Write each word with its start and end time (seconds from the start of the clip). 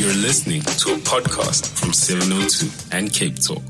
You're 0.00 0.14
listening 0.14 0.62
to 0.62 0.94
a 0.94 0.96
podcast 0.96 1.78
from 1.78 1.92
702 1.92 2.96
and 2.96 3.12
Cape 3.12 3.38
Talk. 3.38 3.62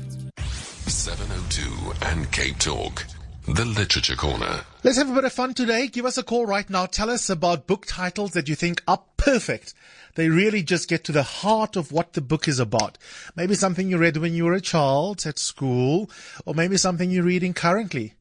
702 0.87 2.05
and 2.07 2.31
Cape 2.31 2.57
Talk. 2.57 3.05
The 3.49 3.65
Literature 3.65 4.15
Corner. 4.15 4.61
Let's 4.81 4.97
have 4.97 5.09
a 5.09 5.13
bit 5.13 5.25
of 5.25 5.33
fun 5.33 5.53
today. 5.53 5.89
Give 5.89 6.05
us 6.05 6.17
a 6.17 6.23
call 6.23 6.45
right 6.45 6.69
now. 6.69 6.85
Tell 6.85 7.09
us 7.09 7.29
about 7.29 7.67
book 7.67 7.85
titles 7.85 8.31
that 8.31 8.47
you 8.47 8.55
think 8.55 8.81
are 8.87 9.01
perfect. 9.17 9.73
They 10.15 10.29
really 10.29 10.63
just 10.63 10.87
get 10.87 11.03
to 11.03 11.11
the 11.11 11.21
heart 11.21 11.75
of 11.75 11.91
what 11.91 12.13
the 12.13 12.21
book 12.21 12.47
is 12.47 12.59
about. 12.59 12.97
Maybe 13.35 13.53
something 13.53 13.89
you 13.89 13.97
read 13.97 14.15
when 14.15 14.33
you 14.33 14.45
were 14.45 14.53
a 14.53 14.61
child 14.61 15.25
at 15.25 15.37
school, 15.37 16.09
or 16.45 16.55
maybe 16.55 16.77
something 16.77 17.11
you're 17.11 17.25
reading 17.25 17.53
currently. 17.53 18.13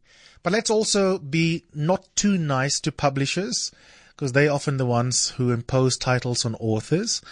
But 0.43 0.53
let's 0.53 0.69
also 0.69 1.21
be 1.21 1.63
not 1.73 2.09
too 2.17 2.37
nice 2.37 2.81
to 2.81 2.91
publishers, 2.91 3.71
because 4.09 4.33
they're 4.33 4.51
often 4.51 4.79
the 4.79 4.85
ones 4.85 5.31
who 5.37 5.53
impose 5.53 5.97
titles 5.97 6.45
on 6.45 6.57
authors. 6.57 7.23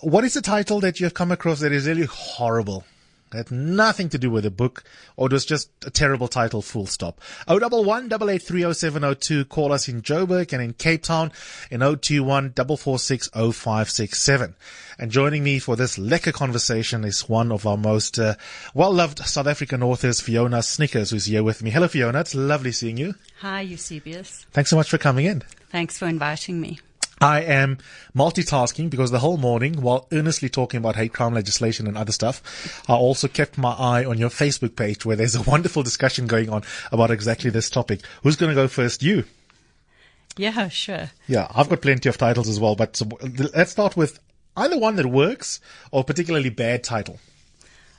What 0.00 0.24
is 0.24 0.34
the 0.34 0.42
title 0.42 0.80
that 0.80 1.00
you 1.00 1.06
have 1.06 1.14
come 1.14 1.32
across 1.32 1.60
that 1.60 1.72
is 1.72 1.86
really 1.86 2.06
horrible? 2.06 2.84
It 3.34 3.48
had 3.48 3.50
nothing 3.50 4.08
to 4.10 4.18
do 4.18 4.30
with 4.30 4.44
the 4.44 4.50
book, 4.50 4.84
or 5.16 5.26
it 5.26 5.32
was 5.32 5.44
just 5.44 5.68
a 5.84 5.90
terrible 5.90 6.28
title, 6.28 6.62
full 6.62 6.86
stop. 6.86 7.20
011 7.48 8.08
8830702. 8.08 9.48
Call 9.48 9.72
us 9.72 9.88
in 9.88 10.02
Joburg 10.02 10.52
and 10.52 10.62
in 10.62 10.72
Cape 10.74 11.02
Town 11.02 11.32
in 11.70 11.80
021 11.80 12.52
446 12.52 13.30
0567. 13.30 14.54
And 15.00 15.10
joining 15.10 15.42
me 15.42 15.58
for 15.58 15.74
this 15.74 15.98
lekker 15.98 16.32
conversation 16.32 17.04
is 17.04 17.28
one 17.28 17.50
of 17.50 17.66
our 17.66 17.76
most 17.76 18.18
uh, 18.20 18.36
well-loved 18.72 19.18
South 19.26 19.48
African 19.48 19.82
authors, 19.82 20.20
Fiona 20.20 20.58
Snyckers, 20.58 21.10
who's 21.10 21.24
here 21.24 21.42
with 21.42 21.62
me. 21.62 21.70
Hello, 21.70 21.88
Fiona. 21.88 22.20
It's 22.20 22.36
lovely 22.36 22.70
seeing 22.70 22.96
you. 22.96 23.16
Hi, 23.40 23.62
Eusebius. 23.62 24.46
Thanks 24.52 24.70
so 24.70 24.76
much 24.76 24.88
for 24.88 24.98
coming 24.98 25.26
in. 25.26 25.42
Thanks 25.70 25.98
for 25.98 26.06
inviting 26.06 26.60
me. 26.60 26.78
I 27.24 27.40
am 27.40 27.78
multitasking 28.14 28.90
because 28.90 29.10
the 29.10 29.18
whole 29.18 29.38
morning, 29.38 29.80
while 29.80 30.06
earnestly 30.12 30.50
talking 30.50 30.76
about 30.76 30.96
hate 30.96 31.14
crime 31.14 31.32
legislation 31.32 31.86
and 31.86 31.96
other 31.96 32.12
stuff, 32.12 32.84
I 32.86 32.92
also 32.94 33.28
kept 33.28 33.56
my 33.56 33.72
eye 33.72 34.04
on 34.04 34.18
your 34.18 34.28
Facebook 34.28 34.76
page 34.76 35.06
where 35.06 35.16
there's 35.16 35.34
a 35.34 35.42
wonderful 35.50 35.82
discussion 35.82 36.26
going 36.26 36.50
on 36.50 36.64
about 36.92 37.10
exactly 37.10 37.48
this 37.48 37.70
topic. 37.70 38.00
Who's 38.22 38.36
going 38.36 38.50
to 38.50 38.54
go 38.54 38.68
first? 38.68 39.02
You. 39.02 39.24
Yeah, 40.36 40.68
sure. 40.68 41.12
Yeah, 41.26 41.48
I've 41.54 41.70
got 41.70 41.80
plenty 41.80 42.10
of 42.10 42.18
titles 42.18 42.48
as 42.48 42.60
well, 42.60 42.76
but 42.76 43.00
let's 43.54 43.70
start 43.70 43.96
with 43.96 44.20
either 44.56 44.78
one 44.78 44.96
that 44.96 45.06
works 45.06 45.60
or 45.92 46.02
a 46.02 46.04
particularly 46.04 46.50
bad 46.50 46.84
title. 46.84 47.18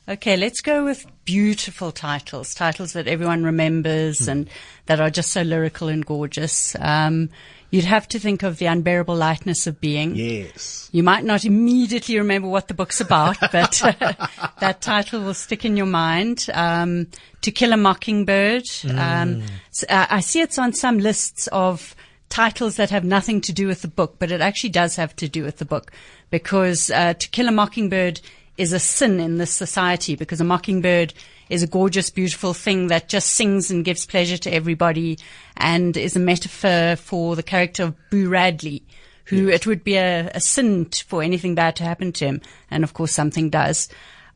Okay, 0.07 0.37
let's 0.37 0.61
go 0.61 0.85
with 0.85 1.05
beautiful 1.25 1.91
titles, 1.91 2.53
titles 2.53 2.93
that 2.93 3.07
everyone 3.07 3.43
remembers 3.43 4.25
Hmm. 4.25 4.29
and 4.31 4.49
that 4.85 5.01
are 5.01 5.09
just 5.09 5.31
so 5.31 5.41
lyrical 5.41 5.87
and 5.87 6.05
gorgeous. 6.05 6.75
Um, 6.79 7.29
you'd 7.71 7.85
have 7.85 8.07
to 8.09 8.19
think 8.19 8.43
of 8.43 8.59
The 8.59 8.67
Unbearable 8.67 9.15
Lightness 9.15 9.65
of 9.65 9.81
Being. 9.81 10.15
Yes. 10.15 10.89
You 10.91 11.01
might 11.01 11.23
not 11.23 11.43
immediately 11.43 12.19
remember 12.19 12.47
what 12.47 12.67
the 12.67 12.75
book's 12.75 13.01
about, 13.01 13.37
but 13.51 13.81
that 14.59 14.77
title 14.81 15.21
will 15.23 15.33
stick 15.33 15.65
in 15.65 15.75
your 15.75 15.87
mind. 15.87 16.47
Um, 16.53 17.07
to 17.41 17.51
Kill 17.51 17.73
a 17.73 17.77
Mockingbird. 17.77 18.63
Um, 18.95 19.43
so, 19.71 19.87
uh, 19.89 20.05
I 20.09 20.19
see 20.19 20.41
it's 20.41 20.59
on 20.59 20.73
some 20.73 20.99
lists 20.99 21.47
of 21.47 21.95
titles 22.29 22.75
that 22.75 22.89
have 22.91 23.03
nothing 23.03 23.41
to 23.41 23.53
do 23.53 23.67
with 23.67 23.81
the 23.81 23.87
book, 23.87 24.17
but 24.19 24.31
it 24.31 24.41
actually 24.41 24.69
does 24.71 24.95
have 24.97 25.15
to 25.15 25.27
do 25.27 25.43
with 25.43 25.57
the 25.57 25.65
book 25.65 25.91
because 26.29 26.91
uh, 26.91 27.13
To 27.15 27.29
Kill 27.29 27.47
a 27.47 27.51
Mockingbird 27.51 28.21
is 28.57 28.73
a 28.73 28.79
sin 28.79 29.19
in 29.19 29.37
this 29.37 29.51
society 29.51 30.15
because 30.15 30.41
a 30.41 30.45
mockingbird 30.45 31.13
is 31.49 31.63
a 31.63 31.67
gorgeous, 31.67 32.09
beautiful 32.09 32.53
thing 32.53 32.87
that 32.87 33.09
just 33.09 33.29
sings 33.31 33.69
and 33.69 33.85
gives 33.85 34.05
pleasure 34.05 34.37
to 34.37 34.53
everybody 34.53 35.19
and 35.57 35.95
is 35.95 36.15
a 36.15 36.19
metaphor 36.19 36.95
for 36.95 37.35
the 37.35 37.43
character 37.43 37.83
of 37.83 38.09
Boo 38.09 38.29
Radley, 38.29 38.83
who 39.25 39.49
it 39.49 39.67
would 39.67 39.83
be 39.83 39.95
a, 39.95 40.29
a 40.33 40.39
sin 40.39 40.85
for 40.85 41.21
anything 41.21 41.55
bad 41.55 41.75
to 41.77 41.83
happen 41.83 42.11
to 42.13 42.25
him. 42.25 42.41
And 42.71 42.83
of 42.83 42.93
course 42.93 43.11
something 43.11 43.49
does. 43.49 43.89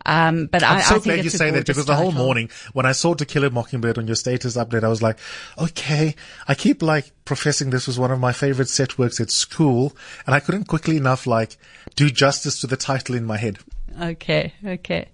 Um, 0.05 0.47
but 0.47 0.63
I, 0.63 0.75
I'm 0.75 0.81
so 0.81 0.95
I 0.95 0.99
glad 0.99 1.23
you 1.23 1.29
say 1.29 1.51
that 1.51 1.65
because 1.65 1.85
the 1.85 1.95
whole 1.95 2.11
title. 2.11 2.25
morning 2.25 2.49
when 2.71 2.85
I 2.85 2.93
saw 2.93 3.13
To 3.15 3.25
Kill 3.25 3.43
a 3.43 3.49
Mockingbird 3.49 3.97
on 3.97 4.07
your 4.07 4.15
status 4.15 4.55
update, 4.55 4.83
I 4.83 4.87
was 4.87 5.01
like, 5.01 5.19
okay, 5.58 6.15
I 6.47 6.55
keep 6.55 6.81
like 6.81 7.11
professing 7.25 7.69
this 7.69 7.85
was 7.85 7.99
one 7.99 8.11
of 8.11 8.19
my 8.19 8.31
favorite 8.31 8.69
set 8.69 8.97
works 8.97 9.19
at 9.19 9.29
school 9.29 9.95
and 10.25 10.33
I 10.33 10.39
couldn't 10.39 10.65
quickly 10.65 10.95
enough 10.95 11.27
like 11.27 11.58
do 11.95 12.09
justice 12.09 12.61
to 12.61 12.67
the 12.67 12.77
title 12.77 13.15
in 13.15 13.25
my 13.25 13.37
head. 13.37 13.59
Okay, 13.99 14.54
okay. 14.65 15.08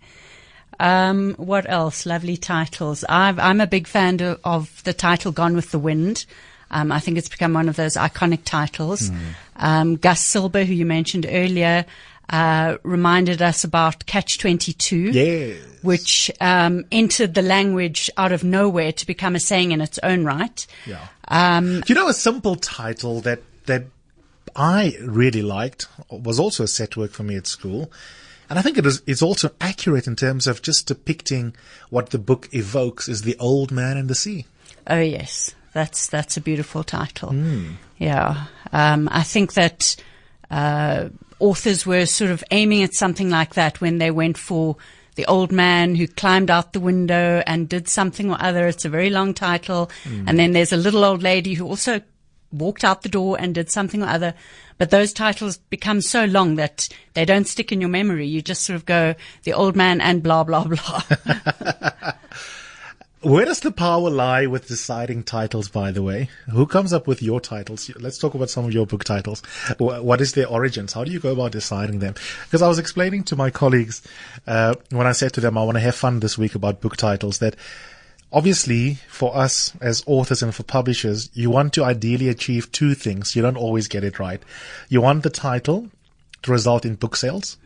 Um, 0.80 1.34
what 1.36 1.70
else? 1.70 2.06
Lovely 2.06 2.38
titles. 2.38 3.06
I've, 3.08 3.40
I'm 3.40 3.62
a 3.62 3.68
big 3.68 3.88
fan 3.88 4.22
of, 4.22 4.40
of 4.44 4.84
the 4.84 4.94
title 4.94 5.32
Gone 5.32 5.56
with 5.56 5.72
the 5.72 5.80
Wind. 5.80 6.26
Um, 6.72 6.92
I 6.92 7.00
think 7.00 7.18
it's 7.18 7.30
become 7.30 7.54
one 7.54 7.70
of 7.70 7.76
those 7.76 7.96
iconic 7.96 8.44
titles. 8.44 9.12
Um, 9.56 9.96
Gus 9.96 10.20
Silber, 10.20 10.64
who 10.66 10.74
you 10.74 10.86
mentioned 10.86 11.26
earlier, 11.30 11.86
uh, 12.30 12.78
reminded 12.84 13.42
us 13.42 13.64
about 13.64 14.06
Catch 14.06 14.40
22. 14.40 14.98
Yes. 15.12 15.60
Which, 15.84 16.32
um, 16.42 16.86
entered 16.92 17.36
the 17.36 17.44
language 17.44 18.10
out 18.18 18.32
of 18.32 18.44
nowhere 18.44 18.92
to 18.92 19.06
become 19.06 19.36
a 19.36 19.40
saying 19.40 19.72
in 19.72 19.80
its 19.80 20.00
own 20.02 20.26
right. 20.26 20.66
Yeah. 20.86 21.08
Um, 21.28 21.82
Do 21.82 21.94
you 21.94 21.96
know 21.96 22.10
a 22.10 22.14
simple 22.14 22.56
title 22.56 23.22
that 23.22 23.42
that 23.68 23.86
I 24.56 24.96
really 25.02 25.42
liked 25.42 25.88
was 26.10 26.40
also 26.40 26.64
a 26.64 26.68
set 26.68 26.96
work 26.96 27.12
for 27.12 27.24
me 27.24 27.36
at 27.36 27.48
school, 27.48 27.92
and 28.50 28.60
I 28.60 28.62
think 28.62 28.78
it 28.78 28.86
is 28.86 29.02
it's 29.06 29.22
also 29.22 29.50
accurate 29.62 30.08
in 30.08 30.16
terms 30.16 30.48
of 30.48 30.62
just 30.62 30.88
depicting 30.88 31.56
what 31.90 32.10
the 32.10 32.20
book 32.20 32.50
evokes 32.52 33.08
is 33.08 33.22
the 33.24 33.38
old 33.40 33.72
man 33.72 33.98
and 33.98 34.10
the 34.10 34.16
sea. 34.16 34.46
Oh 34.88 35.00
yes, 35.00 35.54
that's 35.74 36.08
that's 36.08 36.38
a 36.38 36.42
beautiful 36.42 36.84
title. 36.84 37.30
Hmm. 37.30 37.72
Yeah, 37.98 38.46
um, 38.74 39.08
I 39.12 39.24
think 39.24 39.54
that 39.54 39.96
uh, 40.52 41.10
authors 41.40 41.86
were 41.86 42.06
sort 42.06 42.32
of 42.32 42.44
aiming 42.52 42.84
at 42.84 42.94
something 42.94 43.30
like 43.30 43.54
that 43.56 43.82
when 43.82 43.98
they 43.98 44.12
went 44.12 44.38
for 44.38 44.76
the 45.16 45.26
old 45.28 45.52
man 45.52 45.96
who 45.96 46.08
climbed 46.08 46.52
out 46.52 46.74
the 46.74 46.80
window 46.82 47.42
and 47.48 47.70
did 47.70 47.88
something 47.88 48.30
or 48.30 48.38
other. 48.42 48.68
It's 48.68 48.84
a 48.86 48.90
very 48.90 49.10
long 49.10 49.34
title, 49.34 49.90
Hmm. 50.04 50.28
and 50.28 50.38
then 50.38 50.52
there's 50.52 50.74
a 50.74 50.78
little 50.78 51.06
old 51.06 51.24
lady 51.24 51.54
who 51.54 51.66
also 51.66 52.02
walked 52.58 52.84
out 52.84 53.02
the 53.02 53.10
door 53.10 53.38
and 53.40 53.56
did 53.56 53.70
something 53.70 54.04
or 54.04 54.08
other. 54.08 54.34
But 54.78 54.90
those 54.90 55.14
titles 55.14 55.58
become 55.58 56.02
so 56.02 56.26
long 56.26 56.56
that 56.56 56.90
they 57.14 57.26
don't 57.26 57.48
stick 57.48 57.72
in 57.72 57.80
your 57.80 57.90
memory. 57.90 58.28
You 58.28 58.42
just 58.42 58.64
sort 58.64 58.76
of 58.76 58.86
go, 58.86 59.16
the 59.44 59.54
old 59.54 59.76
man 59.76 60.02
and 60.02 60.22
blah, 60.22 60.44
blah, 60.44 60.66
blah. 60.66 61.02
Where 63.26 63.46
does 63.46 63.62
the 63.62 63.72
power 63.72 64.12
lie 64.12 64.46
with 64.46 64.68
deciding 64.68 65.24
titles, 65.24 65.68
by 65.68 65.90
the 65.90 66.04
way? 66.04 66.30
Who 66.52 66.68
comes 66.68 66.94
up 66.94 67.08
with 67.08 67.24
your 67.24 67.42
titles? 67.42 67.90
Let's 68.00 68.20
talk 68.20 68.36
about 68.36 68.52
some 68.52 68.66
of 68.66 68.72
your 68.72 68.86
book 68.86 69.04
titles. 69.04 69.42
What 69.80 70.22
is 70.22 70.34
their 70.34 70.48
origins? 70.48 70.94
How 70.94 71.04
do 71.04 71.12
you 71.12 71.20
go 71.20 71.32
about 71.32 71.52
deciding 71.52 71.98
them? 71.98 72.14
Because 72.44 72.62
I 72.62 72.68
was 72.68 72.78
explaining 72.78 73.24
to 73.24 73.36
my 73.36 73.50
colleagues, 73.50 74.04
uh, 74.46 74.76
when 74.92 75.08
I 75.08 75.14
said 75.14 75.34
to 75.34 75.42
them, 75.42 75.58
I 75.58 75.64
want 75.64 75.76
to 75.76 75.82
have 75.82 75.96
fun 75.96 76.20
this 76.20 76.38
week 76.38 76.54
about 76.54 76.82
book 76.82 76.98
titles, 76.98 77.40
that 77.40 77.56
obviously 78.36 78.96
for 79.08 79.36
us 79.36 79.74
as 79.82 80.04
authors 80.06 80.44
and 80.44 80.54
for 80.54 80.64
publishers, 80.64 81.30
you 81.34 81.50
want 81.50 81.74
to 81.74 81.84
ideally 81.84 82.28
achieve 82.28 82.70
two 82.72 82.94
things. 82.94 83.36
You 83.36 83.42
don't 83.42 83.58
always 83.58 83.88
get 83.88 84.04
it 84.04 84.20
right. 84.20 84.44
You 84.90 85.02
want 85.02 85.24
the 85.24 85.30
title 85.30 85.90
to 86.44 86.52
result 86.52 86.86
in 86.86 86.96
book 86.96 87.16
sales. 87.16 87.58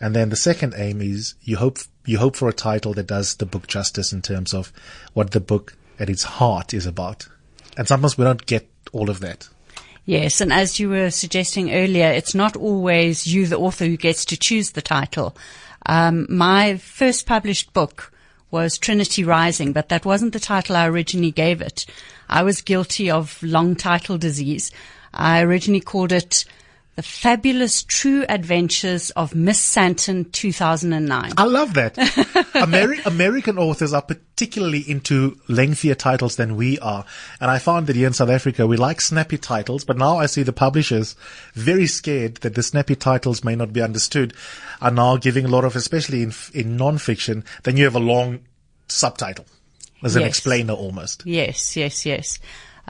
And 0.00 0.16
then 0.16 0.28
the 0.28 0.36
second 0.36 0.74
aim 0.76 1.00
is 1.00 1.34
you 1.42 1.56
hope 1.56 1.78
you 2.04 2.18
hope 2.18 2.34
for 2.34 2.48
a 2.48 2.52
title 2.52 2.94
that 2.94 3.06
does 3.06 3.36
the 3.36 3.46
book 3.46 3.68
justice 3.68 4.12
in 4.12 4.22
terms 4.22 4.52
of 4.52 4.72
what 5.12 5.30
the 5.30 5.40
book 5.40 5.76
at 5.98 6.10
its 6.10 6.24
heart 6.24 6.74
is 6.74 6.86
about. 6.86 7.28
And 7.76 7.86
sometimes 7.86 8.18
we 8.18 8.24
don't 8.24 8.44
get 8.46 8.68
all 8.92 9.08
of 9.08 9.20
that. 9.20 9.48
Yes, 10.06 10.40
and 10.40 10.52
as 10.52 10.80
you 10.80 10.88
were 10.88 11.10
suggesting 11.10 11.72
earlier, 11.72 12.10
it's 12.10 12.34
not 12.34 12.56
always 12.56 13.26
you, 13.26 13.46
the 13.46 13.58
author, 13.58 13.84
who 13.84 13.96
gets 13.96 14.24
to 14.24 14.36
choose 14.36 14.72
the 14.72 14.82
title. 14.82 15.36
Um, 15.86 16.26
my 16.28 16.78
first 16.78 17.26
published 17.26 17.72
book 17.72 18.10
was 18.50 18.78
Trinity 18.78 19.24
Rising, 19.24 19.72
but 19.72 19.88
that 19.88 20.04
wasn't 20.04 20.32
the 20.32 20.40
title 20.40 20.76
I 20.76 20.88
originally 20.88 21.30
gave 21.30 21.60
it. 21.60 21.86
I 22.28 22.42
was 22.42 22.62
guilty 22.62 23.10
of 23.10 23.42
long 23.42 23.76
title 23.76 24.18
disease. 24.18 24.70
I 25.12 25.42
originally 25.42 25.80
called 25.80 26.12
it 26.12 26.44
The 27.00 27.06
Fabulous 27.06 27.82
True 27.82 28.26
Adventures 28.28 29.08
of 29.12 29.34
Miss 29.34 29.58
Sandton 29.58 30.30
2009. 30.32 31.32
I 31.34 31.44
love 31.44 31.72
that. 31.72 31.94
Ameri- 31.94 33.06
American 33.06 33.56
authors 33.56 33.94
are 33.94 34.02
particularly 34.02 34.80
into 34.80 35.40
lengthier 35.48 35.94
titles 35.94 36.36
than 36.36 36.56
we 36.56 36.78
are. 36.80 37.06
And 37.40 37.50
I 37.50 37.58
found 37.58 37.86
that 37.86 37.96
here 37.96 38.06
in 38.06 38.12
South 38.12 38.28
Africa, 38.28 38.66
we 38.66 38.76
like 38.76 39.00
snappy 39.00 39.38
titles, 39.38 39.82
but 39.82 39.96
now 39.96 40.18
I 40.18 40.26
see 40.26 40.42
the 40.42 40.52
publishers 40.52 41.16
very 41.54 41.86
scared 41.86 42.34
that 42.42 42.54
the 42.54 42.62
snappy 42.62 42.96
titles 42.96 43.42
may 43.42 43.56
not 43.56 43.72
be 43.72 43.80
understood 43.80 44.34
are 44.82 44.90
now 44.90 45.16
giving 45.16 45.46
a 45.46 45.48
lot 45.48 45.64
of, 45.64 45.76
especially 45.76 46.22
in, 46.22 46.34
in 46.52 46.76
non-fiction, 46.76 47.44
then 47.62 47.78
you 47.78 47.84
have 47.84 47.96
a 47.96 47.98
long 47.98 48.40
subtitle 48.88 49.46
as 50.02 50.16
an 50.16 50.24
explainer 50.24 50.74
almost. 50.74 51.24
Yes, 51.24 51.78
yes, 51.78 52.04
yes. 52.04 52.38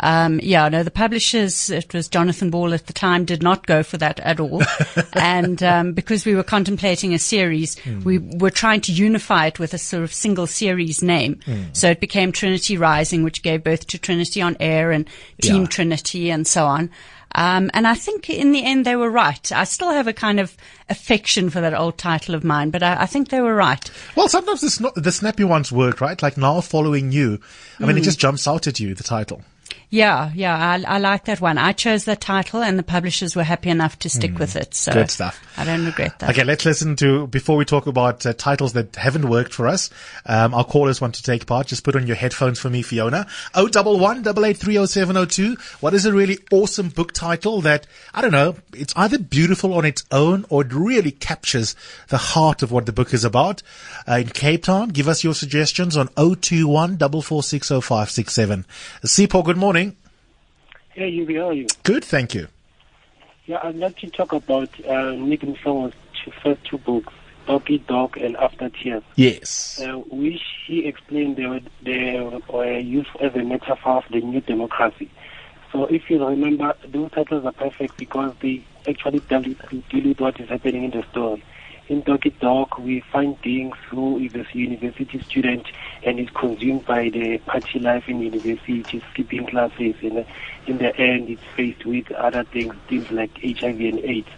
Um, 0.03 0.41
yeah, 0.43 0.69
no, 0.69 0.83
the 0.83 0.91
publishers, 0.91 1.69
it 1.69 1.93
was 1.93 2.09
Jonathan 2.09 2.51
Ball 2.51 2.73
at 2.73 2.87
the 2.87 2.93
time, 2.93 3.25
did 3.27 3.43
not 3.43 3.67
go 3.67 3.83
for 3.83 3.99
that 3.99 4.19
at 4.21 4.41
all. 4.41 4.63
and 5.13 5.63
um, 5.63 5.93
because 5.93 6.25
we 6.25 6.35
were 6.35 6.43
contemplating 6.43 7.13
a 7.13 7.19
series, 7.19 7.77
we 8.05 8.19
were 8.19 8.51
trying 8.51 8.81
to 8.83 8.93
unify 8.93 9.47
it 9.47 9.59
with 9.59 9.75
a 9.75 9.79
sort 9.79 10.03
of 10.03 10.13
single 10.13 10.47
series 10.47 11.03
name. 11.03 11.41
So 11.73 11.91
it 11.91 12.01
became 12.01 12.33
Trinity 12.33 12.77
Rising, 12.79 13.23
which 13.25 13.43
gave 13.43 13.63
birth 13.63 13.87
to 13.89 13.99
Trinity 13.99 14.41
on 14.41 14.57
Air 14.59 14.91
and 14.91 15.07
Team 15.43 15.63
Yeah. 15.63 15.69
Trinity 15.69 16.31
and 16.31 16.47
so 16.47 16.65
on. 16.67 16.91
Um, 17.33 17.71
and 17.75 17.87
I 17.87 17.95
think 17.95 18.29
in 18.29 18.51
the 18.51 18.65
end 18.65 18.85
they 18.85 18.97
were 18.97 19.11
right. 19.11 19.53
I 19.53 19.63
still 19.65 19.91
have 19.91 20.09
a 20.09 20.13
kind 20.13 20.41
of 20.41 20.57
affection 20.89 21.49
for 21.51 21.61
that 21.61 21.75
old 21.75 21.97
title 21.97 22.35
of 22.35 22.43
mine, 22.43 22.71
but 22.71 22.83
I, 22.83 23.03
I 23.03 23.07
think 23.07 23.29
they 23.29 23.41
were 23.41 23.55
right. 23.55 23.89
Well, 24.17 24.29
sometimes 24.29 24.63
the, 24.63 24.93
the 24.97 25.13
snappy 25.13 25.45
ones 25.45 25.71
work, 25.71 26.01
right? 26.01 26.21
Like 26.21 26.37
now 26.37 26.61
following 26.61 27.13
you. 27.13 27.41
I 27.79 27.87
mean, 27.87 27.97
it 27.97 28.03
just 28.03 28.19
jumps 28.19 28.49
out 28.49 28.67
at 28.67 28.81
you, 28.81 28.95
the 28.95 29.05
title. 29.05 29.43
Yeah, 29.93 30.31
yeah, 30.37 30.57
I, 30.57 30.85
I 30.87 30.99
like 30.99 31.25
that 31.25 31.41
one. 31.41 31.59
I 31.59 31.73
chose 31.73 32.05
that 32.05 32.21
title, 32.21 32.63
and 32.63 32.79
the 32.79 32.85
publishers 32.85 33.35
were 33.35 33.43
happy 33.43 33.71
enough 33.71 33.99
to 33.99 34.09
stick 34.09 34.39
with 34.39 34.55
it. 34.55 34.73
So 34.73 34.93
Good 34.93 35.11
stuff. 35.11 35.43
I 35.57 35.65
don't 35.65 35.85
regret 35.85 36.21
that. 36.21 36.31
Okay, 36.31 36.45
let's 36.45 36.65
listen 36.65 36.95
to, 36.97 37.27
before 37.27 37.57
we 37.57 37.65
talk 37.65 37.89
about 37.89 38.25
uh, 38.25 38.33
titles 38.33 38.75
that 38.75 38.95
haven't 38.95 39.29
worked 39.29 39.53
for 39.53 39.67
us, 39.67 39.91
um, 40.27 40.55
our 40.55 40.63
callers 40.63 41.01
want 41.01 41.17
to 41.17 41.25
take 41.25 41.45
part. 41.47 41.67
Just 41.67 41.83
put 41.83 41.97
on 41.97 42.07
your 42.07 42.15
headphones 42.15 42.61
for 42.61 42.71
me, 42.71 42.83
Fiona. 42.83 43.27
011 43.57 44.23
8830702. 44.23 45.61
What 45.83 45.93
is 45.93 46.07
a 46.07 46.13
really 46.13 46.39
awesome 46.53 46.91
book 46.91 47.11
title 47.13 47.61
that, 47.63 47.89
I 48.15 48.23
don't 48.23 48.31
know, 48.31 48.55
it's 48.73 48.95
either 48.95 49.19
beautiful 49.19 49.75
on 49.75 49.85
its 49.85 50.05
own 50.13 50.45
or 50.51 50.63
it 50.63 50.73
really 50.73 51.11
captures 51.11 51.75
the 52.09 52.17
heart 52.17 52.63
of 52.63 52.71
what 52.71 52.87
the 52.87 52.93
book 52.93 53.13
is 53.13 53.25
about. 53.25 53.65
Uh, 54.09 54.19
in 54.19 54.29
Cape 54.29 54.63
Town, 54.63 54.91
give 54.91 55.09
us 55.09 55.25
your 55.25 55.35
suggestions 55.35 55.97
on 55.97 56.07
021 56.17 56.97
4460567. 56.97 58.65
Sipo, 59.05 59.45
good 59.45 59.57
morning. 59.57 59.80
Hey, 60.93 61.13
Yubi, 61.13 61.39
how 61.39 61.49
are 61.49 61.53
you? 61.53 61.67
Good, 61.85 62.05
thank 62.05 62.35
you. 62.35 62.49
Yeah, 63.47 63.61
I'd 63.63 63.77
like 63.77 63.97
to 63.99 64.11
talk 64.11 64.33
about 64.33 64.69
uh, 64.81 65.15
Niq 65.15 65.41
Mhlongo's 65.41 65.95
two, 66.25 66.31
first 66.43 66.65
two 66.65 66.79
books, 66.79 67.13
Doggy 67.47 67.79
Dog 67.79 68.17
and 68.17 68.37
After 68.37 68.69
Tears, 68.69 69.03
Yes. 69.17 69.81
uh, 69.81 69.99
which 70.11 70.43
he 70.67 70.87
explained 70.87 71.37
they 71.37 71.47
were, 71.47 71.61
they 71.83 72.21
were 72.49 72.79
used 72.79 73.09
as 73.21 73.35
a 73.35 73.43
metaphor 73.43 73.99
of 73.99 74.05
the 74.11 74.21
new 74.21 74.41
democracy. 74.41 75.11
So 75.73 75.85
if 75.87 76.11
you 76.11 76.25
remember, 76.25 76.75
those 76.87 77.11
titles 77.13 77.45
are 77.45 77.53
perfect 77.53 77.97
because 77.97 78.35
they 78.41 78.65
actually 78.89 79.21
tell 79.21 79.43
you, 79.47 79.55
deal 79.91 80.09
with 80.09 80.21
what 80.21 80.41
is 80.41 80.49
happening 80.49 80.85
in 80.85 80.91
the 80.91 81.05
story. 81.11 81.45
In 81.89 82.03
Doggy 82.03 82.31
Dog, 82.41 82.79
we 82.79 83.01
find 83.13 83.41
Dingz, 83.43 83.77
who 83.89 84.19
is 84.19 84.35
a 84.35 84.45
university 84.53 85.21
student 85.23 85.67
and 86.03 86.19
is 86.19 86.29
consumed 86.31 86.87
by 86.87 87.09
the 87.11 87.39
party 87.39 87.79
life 87.79 88.09
in 88.09 88.21
university, 88.21 89.03
skipping 89.13 89.47
classes. 89.47 89.95
And 90.03 90.19
uh, 90.19 90.25
in 90.67 90.79
the 90.79 90.97
end, 90.97 91.29
it's 91.29 91.43
faced 91.57 91.85
with 91.85 92.11
other 92.13 92.45
things, 92.45 92.75
things 92.89 93.11
like 93.11 93.31
HIV 93.43 93.81
and 93.81 93.99
AIDS. 94.01 94.29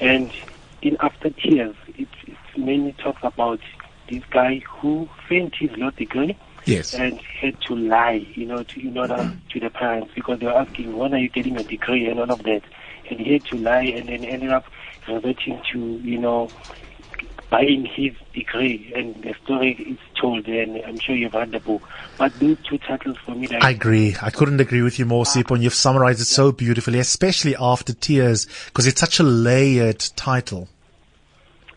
And 0.00 0.32
in 0.80 0.96
After 1.00 1.30
Tears, 1.30 1.76
it, 1.96 2.08
it 2.26 2.36
mainly 2.56 2.92
talks 2.92 3.22
about 3.22 3.60
this 4.08 4.22
guy 4.30 4.62
who 4.68 5.08
failed 5.28 5.54
his 5.56 5.70
law 5.76 5.90
degree 5.90 6.36
Yes. 6.64 6.94
and 6.94 7.18
had 7.18 7.60
to 7.62 7.74
lie, 7.74 8.24
you 8.34 8.46
know, 8.46 8.62
to, 8.62 8.80
in 8.80 8.96
order 8.96 9.14
mm-hmm. 9.14 9.48
to 9.48 9.60
the 9.60 9.70
parents 9.70 10.12
because 10.14 10.38
they 10.38 10.46
were 10.46 10.56
asking, 10.56 10.96
when 10.96 11.12
are 11.12 11.18
you 11.18 11.28
getting 11.28 11.56
a 11.56 11.64
degree 11.64 12.06
and 12.06 12.20
all 12.20 12.30
of 12.30 12.42
that. 12.44 12.62
And 13.10 13.18
he 13.18 13.32
had 13.32 13.44
to 13.46 13.56
lie 13.56 13.82
and 13.82 14.08
then 14.08 14.24
ended 14.24 14.50
up 14.50 14.66
reverting 15.08 15.60
to, 15.72 15.78
you 15.78 16.18
know, 16.18 16.48
buying 17.52 17.84
his 17.84 18.14
degree. 18.32 18.90
And 18.96 19.14
the 19.22 19.34
story 19.44 19.72
is 19.74 19.98
told, 20.20 20.48
and 20.48 20.82
I'm 20.86 20.98
sure 20.98 21.14
you've 21.14 21.34
read 21.34 21.52
the 21.52 21.60
book. 21.60 21.82
But 22.16 22.32
those 22.40 22.56
two 22.68 22.78
titles 22.78 23.18
for 23.24 23.34
me, 23.34 23.46
that 23.48 23.62
I 23.62 23.70
agree. 23.70 24.16
I 24.22 24.30
couldn't 24.30 24.58
agree 24.60 24.80
with 24.80 24.98
you 24.98 25.04
more, 25.04 25.24
Sipo, 25.24 25.54
and 25.54 25.62
you've 25.62 25.74
summarized 25.74 26.20
it 26.20 26.24
so 26.24 26.50
beautifully, 26.50 26.98
especially 26.98 27.54
after 27.60 27.92
Tears, 27.92 28.46
because 28.66 28.86
it's 28.86 29.00
such 29.00 29.20
a 29.20 29.22
layered 29.22 30.00
title. 30.16 30.68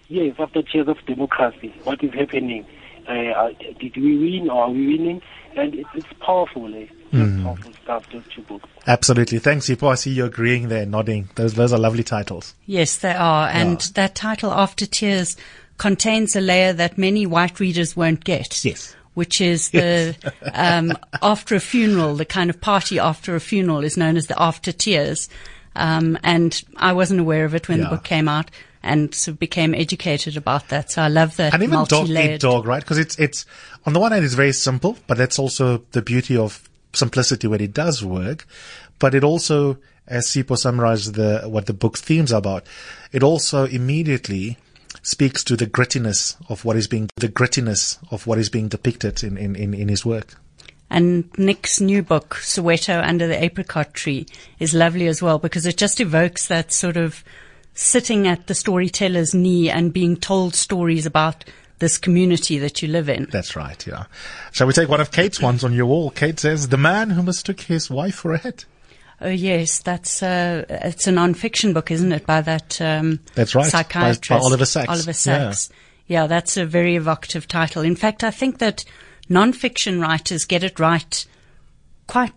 Yes, 0.07 0.35
after 0.39 0.61
Tears 0.63 0.87
of 0.87 0.97
Democracy, 1.05 1.73
what 1.83 2.01
is 2.03 2.13
happening? 2.13 2.65
Uh, 3.07 3.11
uh, 3.11 3.49
did 3.79 3.95
we 3.97 4.17
win 4.17 4.49
or 4.49 4.63
are 4.63 4.69
we 4.71 4.87
winning? 4.87 5.21
And 5.57 5.75
it's, 5.75 5.89
it's 5.93 6.13
powerful, 6.19 6.73
eh? 6.73 6.87
It's 7.11 7.43
powerful 7.43 7.71
stuff, 7.83 8.09
those 8.11 8.23
two 8.33 8.41
books. 8.41 8.67
Absolutely. 8.87 9.39
Thanks, 9.39 9.67
Sipo. 9.67 9.89
I 9.89 9.95
see 9.95 10.11
you 10.11 10.25
agreeing 10.25 10.67
there, 10.67 10.85
nodding. 10.85 11.29
Those, 11.35 11.53
those 11.53 11.71
are 11.71 11.79
lovely 11.79 12.03
titles. 12.03 12.55
Yes, 12.65 12.97
they 12.97 13.13
are. 13.13 13.47
And 13.47 13.81
Yeah. 13.81 13.87
that 13.93 14.15
title, 14.15 14.51
After 14.51 14.85
Tears, 14.85 15.37
contains 15.77 16.35
a 16.35 16.41
layer 16.41 16.73
that 16.73 16.97
many 16.97 17.25
white 17.25 17.59
readers 17.59 17.95
won't 17.95 18.23
get. 18.23 18.63
Yes. 18.63 18.95
Which 19.13 19.39
is 19.39 19.69
the, 19.69 20.15
um, 20.53 20.93
after 21.21 21.55
a 21.55 21.59
funeral, 21.59 22.15
the 22.15 22.25
kind 22.25 22.49
of 22.49 22.59
party 22.59 22.99
after 22.99 23.35
a 23.35 23.39
funeral 23.39 23.83
is 23.83 23.95
known 23.95 24.17
as 24.17 24.27
the 24.27 24.41
After 24.41 24.73
Tears. 24.73 25.29
Um, 25.75 26.17
and 26.23 26.61
I 26.77 26.93
wasn't 26.93 27.21
aware 27.21 27.45
of 27.45 27.55
it 27.55 27.69
when 27.69 27.79
Yeah. 27.79 27.85
the 27.85 27.89
book 27.91 28.03
came 28.03 28.27
out 28.27 28.51
and 28.83 29.15
so 29.15 29.31
became 29.33 29.73
educated 29.73 30.37
about 30.37 30.67
that. 30.69 30.91
So 30.91 31.01
I 31.01 31.07
love 31.07 31.37
that 31.37 31.53
And 31.53 31.63
even 31.63 31.85
dog 31.85 32.09
eat 32.09 32.39
dog, 32.41 32.65
right? 32.65 32.81
Because 32.81 32.97
it's, 32.97 33.17
it's, 33.17 33.45
on 33.85 33.93
the 33.93 33.99
one 33.99 34.11
hand, 34.11 34.23
it's 34.25 34.33
very 34.33 34.53
simple, 34.53 34.97
but 35.07 35.17
that's 35.17 35.39
also 35.39 35.83
the 35.91 36.01
beauty 36.01 36.37
of 36.37 36.69
simplicity 36.93 37.47
when 37.47 37.61
it 37.61 37.73
does 37.73 38.03
work. 38.03 38.45
But 38.99 39.15
it 39.15 39.23
also, 39.23 39.77
as 40.07 40.27
Sipo 40.27 40.57
summarized 40.57 41.15
the, 41.15 41.41
what 41.47 41.65
the 41.65 41.73
book's 41.73 42.01
themes 42.01 42.31
are 42.31 42.37
about, 42.37 42.65
it 43.11 43.23
also 43.23 43.65
immediately 43.65 44.57
speaks 45.05 45.43
to 45.43 45.55
the 45.55 45.67
grittiness 45.67 46.35
of 46.49 46.65
what 46.65 46.75
is 46.75 46.87
being, 46.87 47.07
the 47.17 47.29
grittiness 47.29 47.99
of 48.11 48.25
what 48.25 48.39
is 48.39 48.49
being 48.49 48.67
depicted 48.67 49.23
in, 49.23 49.37
in, 49.37 49.55
in, 49.55 49.73
in 49.73 49.87
his 49.87 50.03
work. 50.03 50.33
And 50.89 51.31
Niq's 51.33 51.79
new 51.79 52.01
book, 52.01 52.35
Soweto 52.41 53.03
Under 53.03 53.27
the 53.27 53.41
Apricot 53.43 53.93
Tree, 53.93 54.25
is 54.59 54.73
lovely 54.73 55.07
as 55.07 55.21
well 55.21 55.37
because 55.37 55.65
it 55.65 55.77
just 55.77 56.01
evokes 56.01 56.47
that 56.47 56.71
sort 56.71 56.97
of 56.97 57.23
sitting 57.73 58.27
at 58.27 58.47
the 58.47 58.55
storyteller's 58.55 59.35
knee 59.35 59.69
and 59.69 59.93
being 59.93 60.15
told 60.17 60.55
stories 60.55 61.05
about 61.05 61.45
this 61.79 61.97
community 61.97 62.57
that 62.57 62.81
you 62.81 62.87
live 62.87 63.09
in. 63.09 63.27
That's 63.31 63.55
right, 63.55 63.85
yeah. 63.85 64.05
Shall 64.53 64.65
we 64.65 64.73
take 64.73 64.89
one 64.89 65.01
of 65.01 65.11
Kate's 65.11 65.41
ones 65.41 65.63
on 65.63 65.73
your 65.73 65.85
wall? 65.85 66.09
Kate 66.09 66.39
says, 66.39 66.69
the 66.69 66.77
man 66.77 67.11
who 67.11 67.21
mistook 67.21 67.61
his 67.61 67.89
wife 67.91 68.15
for 68.15 68.33
a 68.33 68.37
hat. 68.37 68.65
Oh 69.25 69.29
yes, 69.29 69.79
that's 69.79 70.21
uh, 70.21 70.65
it's 70.69 71.07
a 71.07 71.11
non-fiction 71.11 71.73
book, 71.73 71.89
isn't 71.89 72.11
it? 72.11 72.25
By 72.27 72.41
that 72.41 72.79
um, 72.79 73.19
That's 73.33 73.55
right, 73.55 73.63
by- 73.63 73.65
by 73.65 73.69
psychiatrist 73.83 74.43
Oliver 74.43 74.65
Sacks. 74.65 74.89
Oliver 74.89 75.09
Yeah. 75.09 75.13
Sacks. 75.13 75.69
Yeah. 76.07 76.27
that's 76.27 76.57
a 76.57 76.65
very 76.65 76.95
evocative 76.95 77.47
title. 77.47 77.81
In 77.81 77.95
fact, 77.95 78.23
I 78.23 78.29
think 78.31 78.59
that 78.59 78.85
non-fiction 79.27 79.99
writers 79.99 80.45
get 80.45 80.63
it 80.63 80.79
right 80.79 81.25
quite 82.05 82.31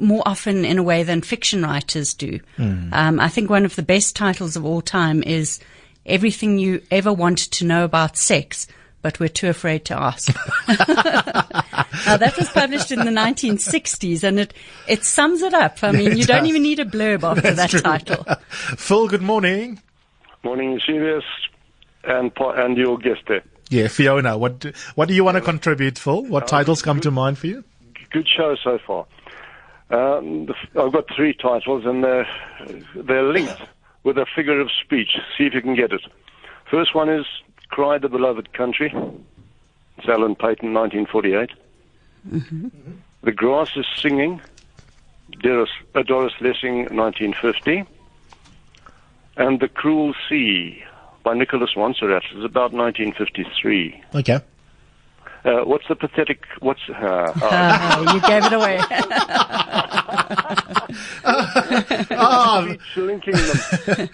more 0.00 0.22
often 0.24 0.64
in 0.64 0.78
a 0.78 0.82
way 0.82 1.02
than 1.02 1.20
fiction 1.20 1.62
writers 1.62 2.14
do. 2.14 2.40
Hmm. 2.56 2.88
Um, 2.94 3.20
I 3.20 3.28
think 3.28 3.50
one 3.50 3.66
of 3.66 3.76
the 3.76 3.82
best 3.82 4.16
titles 4.16 4.56
of 4.56 4.64
all 4.64 4.80
time 4.80 5.22
is 5.22 5.60
"Everything 6.06 6.58
You 6.58 6.80
Ever 6.90 7.12
Wanted 7.12 7.52
to 7.52 7.66
Know 7.66 7.84
About 7.84 8.16
Sex." 8.16 8.66
But 9.02 9.18
we're 9.18 9.28
too 9.28 9.48
afraid 9.48 9.86
to 9.86 9.98
ask. 9.98 10.28
now 10.68 12.16
that 12.18 12.34
was 12.38 12.50
published 12.50 12.92
in 12.92 12.98
the 12.98 13.10
1960s, 13.10 14.22
and 14.22 14.38
it 14.38 14.52
it 14.86 15.04
sums 15.04 15.40
it 15.42 15.54
up. 15.54 15.82
I 15.82 15.92
mean, 15.92 16.12
It 16.12 16.18
you 16.18 16.24
don't 16.24 16.46
even 16.46 16.62
need 16.62 16.80
a 16.80 16.84
blurb 16.84 17.22
after 17.22 17.52
that 17.52 17.70
true. 17.70 17.80
title. 17.80 18.24
Phil, 18.50 19.08
good 19.08 19.22
morning. 19.22 19.80
Morning, 20.44 20.78
Sirius, 20.84 21.24
and 22.04 22.30
and 22.38 22.76
your 22.76 22.98
guest 22.98 23.22
there. 23.26 23.42
Yeah, 23.70 23.88
Fiona, 23.88 24.36
what 24.36 24.58
do, 24.58 24.72
what 24.96 25.08
do 25.08 25.14
you 25.14 25.22
want 25.24 25.36
to 25.36 25.40
contribute, 25.40 25.98
Phil? 25.98 26.24
What 26.24 26.48
titles 26.48 26.82
come 26.82 27.00
to 27.02 27.10
mind 27.10 27.38
for 27.38 27.46
you? 27.46 27.64
Good 28.10 28.26
show 28.28 28.56
so 28.62 28.78
far. 28.84 29.06
Um, 29.90 30.46
the, 30.46 30.54
f- 30.54 30.76
I've 30.76 30.92
got 30.92 31.04
three 31.14 31.32
titles, 31.34 31.84
and 31.86 32.02
they're 32.04 32.26
they're 32.94 33.24
linked 33.32 33.62
with 34.02 34.18
a 34.18 34.26
figure 34.34 34.60
of 34.60 34.68
speech. 34.84 35.10
See 35.38 35.44
if 35.44 35.54
you 35.54 35.62
can 35.62 35.74
get 35.74 35.92
it. 35.92 36.02
First 36.70 36.94
one 36.94 37.08
is 37.08 37.26
"Cry 37.70 37.98
the 37.98 38.08
Beloved 38.08 38.52
Country." 38.52 38.92
It's 39.98 40.08
Alan 40.08 40.34
Paton, 40.34 40.72
1948. 40.72 41.50
The 43.22 43.32
Grass 43.32 43.76
is 43.76 43.86
Singing. 43.96 44.40
Doris, 45.42 45.70
uh, 45.94 46.02
Doris 46.02 46.32
Lessing, 46.40 46.86
1950. 46.94 47.84
And 49.36 49.60
The 49.60 49.68
Cruel 49.68 50.14
Sea 50.28 50.82
by 51.22 51.34
Nicholas 51.34 51.70
Monsarrat 51.76 52.24
is 52.36 52.42
about 52.44 52.72
1953. 52.72 54.02
Okay. 54.14 54.40
Uh, 55.44 55.60
what's 55.64 55.86
the 55.88 55.94
pathetic? 55.96 56.44
What's 56.60 56.80
uh, 56.88 56.92
uh, 56.94 57.32
Uh, 57.42 58.12
you 58.14 58.20
gave 58.22 58.44
it 58.44 58.52
away. 58.52 58.80
Oh, 62.22 62.76
linking 62.96 63.34
them? 63.34 64.08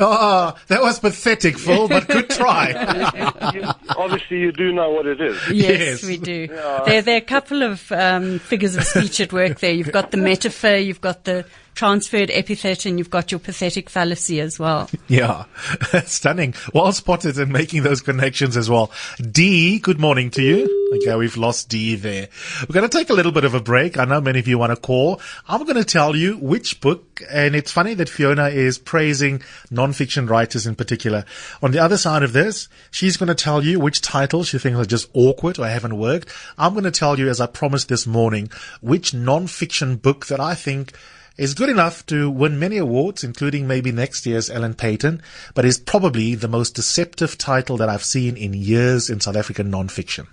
Oh, 0.00 0.56
that 0.68 0.82
was 0.82 0.98
pathetic, 0.98 1.58
Phil, 1.58 1.88
but 1.88 2.06
good 2.08 2.30
try. 2.30 2.72
Obviously, 3.96 4.38
you 4.40 4.52
do 4.52 4.72
know 4.72 4.90
what 4.90 5.06
it 5.06 5.20
is. 5.20 5.36
Yes, 5.50 5.80
Yes. 5.80 6.04
we 6.04 6.16
do. 6.16 6.46
There, 6.86 7.02
there 7.02 7.14
are 7.14 7.18
a 7.18 7.20
couple 7.20 7.62
of 7.62 7.90
um, 7.92 8.38
figures 8.38 8.76
of 8.76 8.84
speech 8.84 9.20
at 9.20 9.32
work 9.32 9.60
there. 9.60 9.72
You've 9.72 9.92
got 9.92 10.10
the 10.10 10.16
metaphor, 10.16 10.76
you've 10.76 11.00
got 11.00 11.24
the 11.24 11.44
transferred 11.74 12.30
epithet 12.30 12.86
and 12.86 12.98
you've 12.98 13.10
got 13.10 13.30
your 13.30 13.40
pathetic 13.40 13.88
fallacy 13.90 14.40
as 14.40 14.58
well. 14.58 14.88
Yeah, 15.08 15.44
stunning. 16.06 16.54
Well 16.72 16.90
spotted 16.92 17.36
in 17.36 17.52
making 17.52 17.82
those 17.82 18.00
connections 18.00 18.56
as 18.56 18.70
well. 18.70 18.90
D, 19.18 19.78
good 19.78 20.00
morning 20.00 20.30
to 20.30 20.42
you. 20.42 20.90
Okay, 20.94 21.14
we've 21.16 21.36
lost 21.36 21.68
D 21.68 21.96
there. 21.96 22.28
We're 22.62 22.72
going 22.72 22.88
to 22.88 22.98
take 22.98 23.10
a 23.10 23.14
little 23.14 23.32
bit 23.32 23.44
of 23.44 23.52
a 23.52 23.60
break. 23.60 23.98
I 23.98 24.06
know 24.06 24.22
many 24.22 24.38
of 24.38 24.48
you 24.48 24.56
want 24.58 24.70
to 24.70 24.80
call. 24.80 25.20
I'm 25.46 25.64
going 25.64 25.76
to 25.76 25.84
tell 25.84 26.16
you 26.16 26.38
which 26.38 26.80
book, 26.80 27.20
and 27.30 27.54
it's 27.54 27.70
funny 27.70 27.92
that 27.94 28.08
Fiona 28.08 28.48
is 28.48 28.78
praising 28.78 29.42
non-fiction 29.70 30.26
writers 30.26 30.66
in 30.66 30.76
particular. 30.76 31.26
On 31.62 31.72
the 31.72 31.78
other 31.78 31.98
side 31.98 32.22
of 32.22 32.32
this, 32.32 32.68
she's 32.90 33.18
going 33.18 33.28
to 33.28 33.34
tell 33.34 33.62
you 33.62 33.78
which 33.80 34.00
titles 34.00 34.48
she 34.48 34.58
thinks 34.58 34.78
are 34.78 34.86
just 34.86 35.10
awkward 35.12 35.58
or 35.58 35.66
haven't 35.66 35.98
worked. 35.98 36.28
I'm 36.56 36.72
going 36.72 36.84
to 36.84 36.90
tell 36.90 37.18
you, 37.18 37.28
as 37.28 37.40
I 37.40 37.46
promised 37.46 37.88
this 37.88 38.06
morning, 38.06 38.50
which 38.80 39.12
non-fiction 39.12 39.96
book 39.96 40.26
that 40.26 40.40
I 40.40 40.54
think 40.54 40.92
is 41.36 41.54
good 41.54 41.68
enough 41.68 42.04
to 42.06 42.30
win 42.30 42.58
many 42.58 42.76
awards, 42.76 43.24
including 43.24 43.66
maybe 43.66 43.92
next 43.92 44.26
year's 44.26 44.50
Alan 44.50 44.74
Paton, 44.74 45.22
but 45.54 45.64
is 45.64 45.78
probably 45.78 46.34
the 46.34 46.48
most 46.48 46.74
deceptive 46.74 47.38
title 47.38 47.76
that 47.78 47.88
I've 47.88 48.04
seen 48.04 48.36
in 48.36 48.54
years 48.54 49.08
in 49.08 49.20
South 49.20 49.36
African 49.36 49.70
non-fiction. 49.70 50.26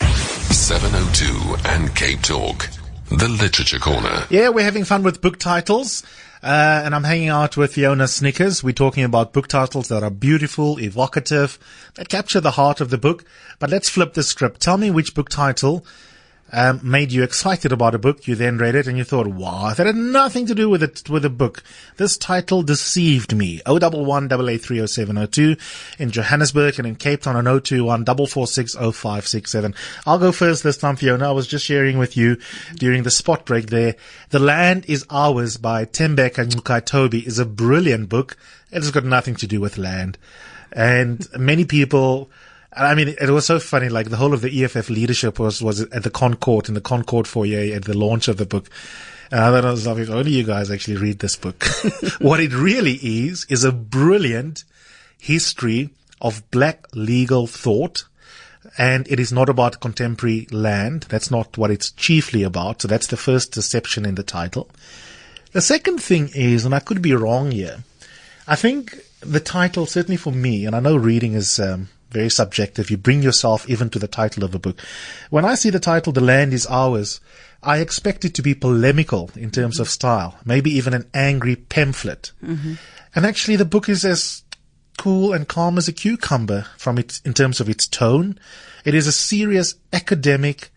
702 0.00 1.56
and 1.68 1.94
Cape 1.94 2.22
Talk. 2.22 2.68
The 3.10 3.28
Literature 3.28 3.78
Corner. 3.78 4.24
Yeah, 4.30 4.48
we're 4.48 4.64
having 4.64 4.84
fun 4.84 5.02
with 5.02 5.20
book 5.20 5.38
titles. 5.38 6.02
Uh, 6.42 6.82
and 6.84 6.94
I'm 6.94 7.04
hanging 7.04 7.28
out 7.28 7.56
with 7.56 7.74
Fiona 7.74 8.04
Snyckers. 8.04 8.62
We're 8.62 8.72
talking 8.72 9.04
about 9.04 9.32
book 9.32 9.48
titles 9.48 9.88
that 9.88 10.02
are 10.02 10.10
beautiful, 10.10 10.78
evocative, 10.78 11.58
that 11.94 12.10
capture 12.10 12.40
the 12.40 12.50
heart 12.52 12.82
of 12.82 12.90
the 12.90 12.98
book. 12.98 13.24
But 13.58 13.70
let's 13.70 13.88
flip 13.88 14.12
the 14.12 14.22
script. 14.22 14.60
Tell 14.60 14.76
me 14.76 14.90
which 14.90 15.14
book 15.14 15.30
title 15.30 15.86
um, 16.54 16.80
made 16.84 17.10
you 17.10 17.24
excited 17.24 17.72
about 17.72 17.96
a 17.96 17.98
book. 17.98 18.28
You 18.28 18.36
then 18.36 18.58
read 18.58 18.76
it 18.76 18.86
and 18.86 18.96
you 18.96 19.02
thought, 19.02 19.26
wow, 19.26 19.74
that 19.74 19.86
had 19.86 19.96
nothing 19.96 20.46
to 20.46 20.54
do 20.54 20.70
with 20.70 20.84
it, 20.84 21.10
with 21.10 21.22
the 21.22 21.30
book. 21.30 21.64
This 21.96 22.16
title 22.16 22.62
deceived 22.62 23.34
me. 23.34 23.60
011 23.66 24.28
8830702 24.28 25.98
in 25.98 26.12
Johannesburg 26.12 26.78
and 26.78 26.86
in 26.86 26.94
Cape 26.94 27.22
Town 27.22 27.34
on 27.34 27.44
021 27.44 28.04
4460567. 28.04 29.74
I'll 30.06 30.18
go 30.18 30.30
first 30.30 30.62
this 30.62 30.76
time, 30.78 30.94
Fiona. 30.94 31.28
I 31.28 31.32
was 31.32 31.48
just 31.48 31.64
sharing 31.64 31.98
with 31.98 32.16
you 32.16 32.36
during 32.76 33.02
the 33.02 33.10
spot 33.10 33.44
break 33.44 33.66
there. 33.66 33.96
The 34.30 34.38
Land 34.38 34.84
is 34.86 35.04
Ours 35.10 35.56
by 35.56 35.84
Tembeka 35.84 36.46
Ngcukaitobi 36.46 37.26
is 37.26 37.40
a 37.40 37.44
brilliant 37.44 38.08
book. 38.08 38.36
It 38.70 38.76
has 38.76 38.92
got 38.92 39.04
nothing 39.04 39.34
to 39.36 39.48
do 39.48 39.60
with 39.60 39.76
land. 39.76 40.18
And 40.70 41.26
many 41.36 41.64
people 41.64 42.30
I 42.76 42.94
mean, 42.94 43.08
it 43.08 43.30
was 43.30 43.46
so 43.46 43.58
funny. 43.58 43.88
Like 43.88 44.10
the 44.10 44.16
whole 44.16 44.34
of 44.34 44.40
the 44.40 44.64
EFF 44.64 44.90
leadership 44.90 45.38
was 45.38 45.62
was 45.62 45.80
at 45.80 46.02
the 46.02 46.10
Concord 46.10 46.68
in 46.68 46.74
the 46.74 46.80
Concord 46.80 47.26
foyer 47.26 47.74
at 47.74 47.84
the 47.84 47.96
launch 47.96 48.28
of 48.28 48.36
the 48.36 48.46
book. 48.46 48.68
And 49.30 49.40
I 49.40 49.50
thought, 49.50 49.64
I 49.64 49.70
was 49.70 49.86
if 49.86 50.10
only 50.10 50.32
you 50.32 50.44
guys 50.44 50.70
actually 50.70 50.96
read 50.96 51.18
this 51.18 51.36
book. 51.36 51.64
what 52.20 52.40
it 52.40 52.52
really 52.52 52.94
is 52.94 53.46
is 53.48 53.64
a 53.64 53.72
brilliant 53.72 54.64
history 55.18 55.90
of 56.20 56.48
black 56.50 56.86
legal 56.94 57.46
thought. 57.46 58.04
And 58.76 59.06
it 59.08 59.20
is 59.20 59.32
not 59.32 59.48
about 59.48 59.80
contemporary 59.80 60.48
land. 60.50 61.06
That's 61.08 61.30
not 61.30 61.56
what 61.56 61.70
it's 61.70 61.92
chiefly 61.92 62.42
about. 62.42 62.82
So 62.82 62.88
that's 62.88 63.06
the 63.06 63.16
first 63.16 63.52
deception 63.52 64.04
in 64.04 64.14
the 64.16 64.22
title. 64.22 64.68
The 65.52 65.60
second 65.60 66.02
thing 66.02 66.30
is, 66.34 66.64
and 66.64 66.74
I 66.74 66.80
could 66.80 67.00
be 67.00 67.14
wrong 67.14 67.52
here, 67.52 67.84
I 68.48 68.56
think 68.56 68.98
the 69.20 69.40
title, 69.40 69.86
certainly 69.86 70.16
for 70.16 70.32
me, 70.32 70.66
and 70.66 70.74
I 70.74 70.80
know 70.80 70.96
reading 70.96 71.34
is 71.34 71.60
um, 71.60 71.88
very 72.14 72.30
subjective. 72.30 72.90
You 72.90 72.96
bring 72.96 73.22
yourself 73.22 73.68
even 73.68 73.90
to 73.90 73.98
the 73.98 74.08
title 74.08 74.44
of 74.44 74.54
a 74.54 74.58
book. 74.58 74.80
When 75.28 75.44
I 75.44 75.56
see 75.56 75.68
the 75.68 75.80
title, 75.80 76.12
The 76.12 76.22
Land 76.22 76.54
is 76.54 76.66
Ours, 76.66 77.20
I 77.62 77.78
expect 77.78 78.24
it 78.24 78.34
to 78.34 78.42
be 78.42 78.54
polemical 78.54 79.30
in 79.34 79.50
terms 79.50 79.80
of 79.80 79.90
style, 79.90 80.38
maybe 80.44 80.70
even 80.70 80.94
an 80.94 81.10
angry 81.12 81.56
pamphlet. 81.56 82.32
Mm-hmm. 82.42 82.74
And 83.14 83.26
actually 83.26 83.56
the 83.56 83.64
book 83.64 83.88
is 83.88 84.04
as 84.04 84.44
cool 84.96 85.32
and 85.32 85.48
calm 85.48 85.76
as 85.76 85.88
a 85.88 85.92
cucumber 85.92 86.66
from 86.78 86.98
its, 86.98 87.20
in 87.20 87.34
terms 87.34 87.60
of 87.60 87.68
its 87.68 87.88
tone. 87.88 88.38
It 88.84 88.94
is 88.94 89.06
a 89.06 89.12
serious 89.12 89.74
academic 89.92 90.70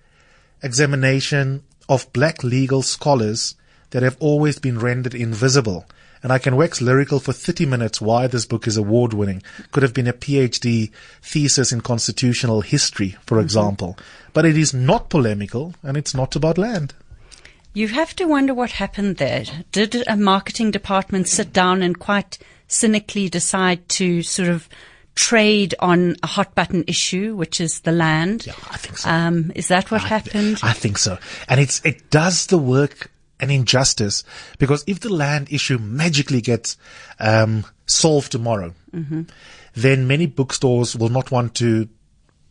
examination 0.64 1.64
of 1.88 2.12
black 2.14 2.44
legal 2.44 2.82
scholars 2.82 3.56
that 3.92 4.04
have 4.04 4.18
always 4.20 4.60
been 4.60 4.80
rendered 4.80 5.14
invisible 5.14 5.86
and 6.24 6.32
I 6.32 6.40
can 6.40 6.56
wax 6.56 6.82
lyrical 6.82 7.20
for 7.20 7.34
30 7.34 7.66
minutes 7.66 8.02
why 8.02 8.28
this 8.28 8.46
book 8.46 8.68
is 8.68 8.78
award 8.78 9.14
winning. 9.14 9.44
Could 9.72 9.84
have 9.84 9.94
been 9.94 10.08
a 10.08 10.14
PhD 10.14 10.92
thesis 11.22 11.72
in 11.72 11.82
constitutional 11.82 12.62
history, 12.62 13.16
for 13.26 13.36
mm-hmm. 13.36 13.46
example. 13.46 13.98
But 14.34 14.46
it 14.46 14.58
is 14.58 14.74
not 14.74 15.10
polemical 15.10 15.74
and 15.84 15.98
it's 15.98 16.14
not 16.14 16.36
about 16.36 16.58
land. 16.58 16.94
You 17.74 17.88
have 17.90 18.16
to 18.16 18.26
wonder 18.26 18.54
what 18.54 18.72
happened 18.72 19.18
there. 19.18 19.44
Did 19.72 20.04
a 20.08 20.18
marketing 20.18 20.72
department 20.72 21.28
sit 21.28 21.54
down 21.54 21.84
and 21.84 22.00
quite 22.00 22.40
cynically 22.68 23.30
decide 23.30 23.88
to 23.90 24.24
sort 24.24 24.50
of 24.50 24.68
trade 25.14 25.76
on 25.80 26.16
a 26.24 26.28
hot 26.28 26.56
button 26.56 26.84
issue, 26.88 27.36
which 27.36 27.60
is 27.60 27.82
the 27.82 27.92
land? 27.92 28.46
Yeah, 28.46 28.54
I 28.72 28.78
think 28.78 28.98
so. 28.98 29.10
Um, 29.10 29.52
is 29.56 29.68
that 29.68 29.92
what 29.92 30.04
I, 30.04 30.08
happened? 30.08 30.60
I 30.64 30.74
think 30.74 30.98
so. 30.98 31.18
And 31.50 31.60
it's, 31.60 31.84
it 31.86 32.10
does 32.10 32.48
the 32.48 32.58
work 32.58 33.12
an 33.40 33.50
injustice 33.50 34.24
because 34.58 34.84
if 34.88 35.00
the 35.00 35.14
land 35.14 35.52
issue 35.52 35.78
magically 35.78 36.42
gets 36.42 36.78
um, 37.20 37.66
solved 37.86 38.32
tomorrow, 38.32 38.74
mm-hmm. 38.94 39.24
then 39.74 40.08
many 40.08 40.26
bookstores 40.26 40.96
will 40.96 41.10
not 41.10 41.32
want 41.32 41.56
to 41.56 41.88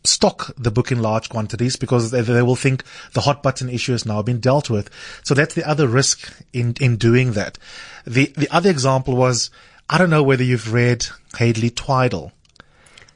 stock 0.03 0.51
the 0.57 0.71
book 0.71 0.91
in 0.91 1.01
large 1.01 1.29
quantities 1.29 1.75
because 1.75 2.11
they, 2.11 2.21
they, 2.21 2.41
will 2.41 2.55
think 2.55 2.83
the 3.13 3.21
hot 3.21 3.43
button 3.43 3.69
issue 3.69 3.91
has 3.91 4.05
now 4.05 4.21
been 4.21 4.39
dealt 4.39 4.69
with. 4.69 4.89
So 5.23 5.33
that's 5.33 5.53
the 5.53 5.67
other 5.67 5.87
risk 5.87 6.31
in, 6.53 6.75
in 6.79 6.97
doing 6.97 7.33
that. 7.33 7.57
The, 8.05 8.33
the 8.37 8.47
other 8.49 8.69
example 8.69 9.15
was, 9.15 9.49
I 9.89 9.97
don't 9.97 10.09
know 10.09 10.23
whether 10.23 10.43
you've 10.43 10.73
read 10.73 11.07
Hedley 11.37 11.69
Twidle. 11.69 12.31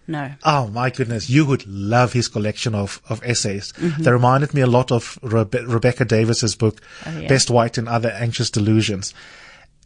No. 0.07 0.31
Oh 0.43 0.67
my 0.67 0.89
goodness, 0.89 1.29
you 1.29 1.45
would 1.45 1.65
love 1.67 2.13
his 2.13 2.27
collection 2.27 2.75
of, 2.75 3.01
of 3.09 3.23
essays. 3.23 3.71
Mm-hmm. 3.73 4.03
They 4.03 4.11
reminded 4.11 4.53
me 4.53 4.61
a 4.61 4.67
lot 4.67 4.91
of 4.91 5.17
Rebe- 5.21 5.67
Rebecca 5.67 6.05
Davis's 6.05 6.55
book, 6.55 6.81
oh, 7.05 7.19
yeah. 7.19 7.27
Best 7.27 7.49
White 7.49 7.77
and 7.77 7.87
Other 7.87 8.09
Anxious 8.09 8.49
Delusions. 8.49 9.13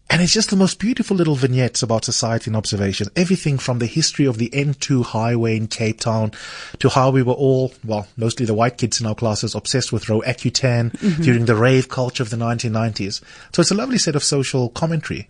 And 0.09 0.21
it's 0.21 0.33
just 0.33 0.51
the 0.51 0.55
most 0.55 0.79
beautiful 0.79 1.17
little 1.17 1.35
vignettes 1.35 1.81
about 1.81 2.05
society 2.05 2.49
and 2.49 2.55
observation. 2.55 3.07
Everything 3.15 3.57
from 3.57 3.79
the 3.79 3.87
history 3.87 4.25
of 4.25 4.37
the 4.37 4.49
N2 4.49 5.03
highway 5.03 5.57
in 5.57 5.67
Cape 5.67 5.99
Town 5.99 6.31
to 6.77 6.89
how 6.89 7.09
we 7.09 7.23
were 7.23 7.33
all, 7.33 7.73
well, 7.83 8.07
mostly 8.15 8.45
the 8.45 8.53
white 8.53 8.77
kids 8.77 9.01
in 9.01 9.07
our 9.07 9.15
classes, 9.15 9.55
obsessed 9.55 9.91
with 9.91 10.05
Roaccutane 10.05 10.91
mm-hmm. 10.91 11.23
during 11.23 11.45
the 11.45 11.55
rave 11.55 11.89
culture 11.89 12.21
of 12.21 12.29
the 12.29 12.37
1990s. 12.37 13.21
So 13.51 13.61
it's 13.61 13.71
a 13.71 13.75
lovely 13.75 13.97
set 13.97 14.15
of 14.15 14.23
social 14.23 14.69
commentary. 14.69 15.27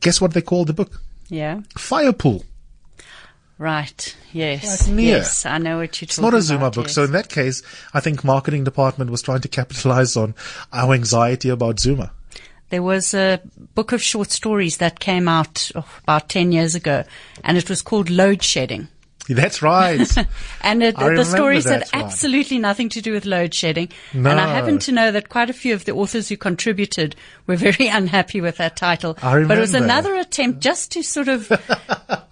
Guess 0.00 0.20
what 0.20 0.34
they 0.34 0.42
call 0.42 0.66
the 0.66 0.74
book? 0.74 1.00
Yeah. 1.28 1.62
Firepool. 1.78 2.44
Right. 3.62 4.16
Yes. 4.32 4.88
Like 4.88 4.98
yes. 4.98 5.46
I 5.46 5.58
know 5.58 5.76
what 5.78 6.00
you're 6.00 6.06
it's 6.06 6.16
talking 6.16 6.28
about. 6.30 6.38
It's 6.38 6.48
not 6.48 6.56
a 6.56 6.58
Zuma 6.58 6.58
about, 6.58 6.74
book. 6.74 6.86
Yes. 6.86 6.94
So 6.96 7.04
in 7.04 7.12
that 7.12 7.28
case, 7.28 7.62
I 7.94 8.00
think 8.00 8.24
marketing 8.24 8.64
department 8.64 9.08
was 9.08 9.22
trying 9.22 9.40
to 9.42 9.46
capitalize 9.46 10.16
on 10.16 10.34
our 10.72 10.92
anxiety 10.92 11.48
about 11.48 11.78
Zuma. 11.78 12.10
There 12.70 12.82
was 12.82 13.14
a 13.14 13.40
book 13.76 13.92
of 13.92 14.02
short 14.02 14.32
stories 14.32 14.78
that 14.78 14.98
came 14.98 15.28
out 15.28 15.70
oh, 15.76 15.86
about 16.02 16.28
10 16.28 16.50
years 16.50 16.74
ago 16.74 17.04
and 17.44 17.56
it 17.56 17.70
was 17.70 17.82
called 17.82 18.10
Load 18.10 18.42
Shedding. 18.42 18.88
That's 19.28 19.62
right. 19.62 20.00
and 20.62 20.82
it, 20.82 20.96
the 20.96 21.24
stories 21.24 21.64
had 21.64 21.88
absolutely 21.92 22.58
nothing 22.58 22.88
to 22.90 23.00
do 23.00 23.12
with 23.12 23.24
load 23.24 23.54
shedding. 23.54 23.88
No. 24.12 24.30
And 24.30 24.40
I 24.40 24.48
happen 24.48 24.78
to 24.80 24.92
know 24.92 25.12
that 25.12 25.28
quite 25.28 25.48
a 25.48 25.52
few 25.52 25.74
of 25.74 25.84
the 25.84 25.92
authors 25.92 26.28
who 26.28 26.36
contributed 26.36 27.14
were 27.46 27.56
very 27.56 27.86
unhappy 27.88 28.40
with 28.40 28.56
that 28.56 28.76
title. 28.76 29.16
I 29.22 29.34
remember. 29.34 29.54
But 29.54 29.58
it 29.58 29.60
was 29.60 29.74
another 29.74 30.16
attempt 30.16 30.60
just 30.60 30.92
to 30.92 31.02
sort 31.02 31.28
of 31.28 31.52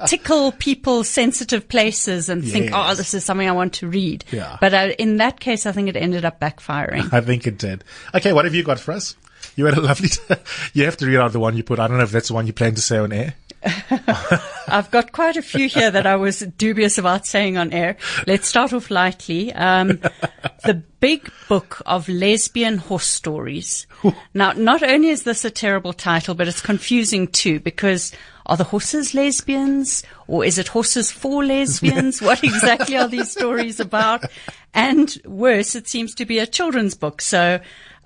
tickle 0.06 0.52
people's 0.52 1.08
sensitive 1.08 1.68
places 1.68 2.28
and 2.28 2.42
yes. 2.42 2.52
think, 2.52 2.70
oh, 2.74 2.94
this 2.94 3.14
is 3.14 3.24
something 3.24 3.48
I 3.48 3.52
want 3.52 3.74
to 3.74 3.88
read. 3.88 4.24
Yeah. 4.32 4.58
But 4.60 4.74
uh, 4.74 4.92
in 4.98 5.18
that 5.18 5.38
case, 5.38 5.66
I 5.66 5.72
think 5.72 5.88
it 5.88 5.96
ended 5.96 6.24
up 6.24 6.40
backfiring. 6.40 7.12
I 7.12 7.20
think 7.20 7.46
it 7.46 7.58
did. 7.58 7.84
Okay, 8.14 8.32
what 8.32 8.46
have 8.46 8.54
you 8.54 8.64
got 8.64 8.80
for 8.80 8.92
us? 8.92 9.16
You 9.56 9.66
had 9.66 9.76
a 9.76 9.80
lovely. 9.80 10.08
T- 10.08 10.34
you 10.74 10.84
have 10.84 10.96
to 10.98 11.06
read 11.06 11.18
out 11.18 11.32
the 11.32 11.40
one 11.40 11.56
you 11.56 11.62
put. 11.62 11.78
I 11.78 11.88
don't 11.88 11.98
know 11.98 12.02
if 12.02 12.10
that's 12.10 12.28
the 12.28 12.34
one 12.34 12.46
you 12.46 12.52
plan 12.52 12.74
to 12.74 12.80
say 12.80 12.98
on 12.98 13.12
air. 13.12 13.34
I've 14.68 14.90
got 14.90 15.12
quite 15.12 15.36
a 15.36 15.42
few 15.42 15.68
here 15.68 15.90
that 15.90 16.06
I 16.06 16.16
was 16.16 16.40
dubious 16.40 16.98
about 16.98 17.26
saying 17.26 17.58
on 17.58 17.72
air. 17.72 17.96
Let's 18.26 18.48
start 18.48 18.72
off 18.72 18.90
lightly. 18.90 19.52
Um, 19.52 20.00
the 20.64 20.82
big 21.00 21.30
book 21.48 21.82
of 21.84 22.08
lesbian 22.08 22.78
horse 22.78 23.06
stories. 23.06 23.86
now, 24.34 24.52
not 24.52 24.82
only 24.82 25.08
is 25.08 25.24
this 25.24 25.44
a 25.44 25.50
terrible 25.50 25.92
title, 25.92 26.34
but 26.34 26.48
it's 26.48 26.60
confusing 26.60 27.26
too 27.28 27.60
because 27.60 28.12
are 28.46 28.56
the 28.56 28.64
horses 28.64 29.14
lesbians 29.14 30.02
or 30.26 30.44
is 30.44 30.58
it 30.58 30.68
horses 30.68 31.12
for 31.12 31.44
lesbians? 31.44 32.22
what 32.22 32.42
exactly 32.42 32.96
are 32.96 33.08
these 33.08 33.30
stories 33.30 33.78
about? 33.78 34.24
And 34.72 35.16
worse, 35.24 35.74
it 35.74 35.88
seems 35.88 36.14
to 36.14 36.24
be 36.24 36.38
a 36.38 36.46
children's 36.46 36.94
book. 36.94 37.20
So 37.20 37.60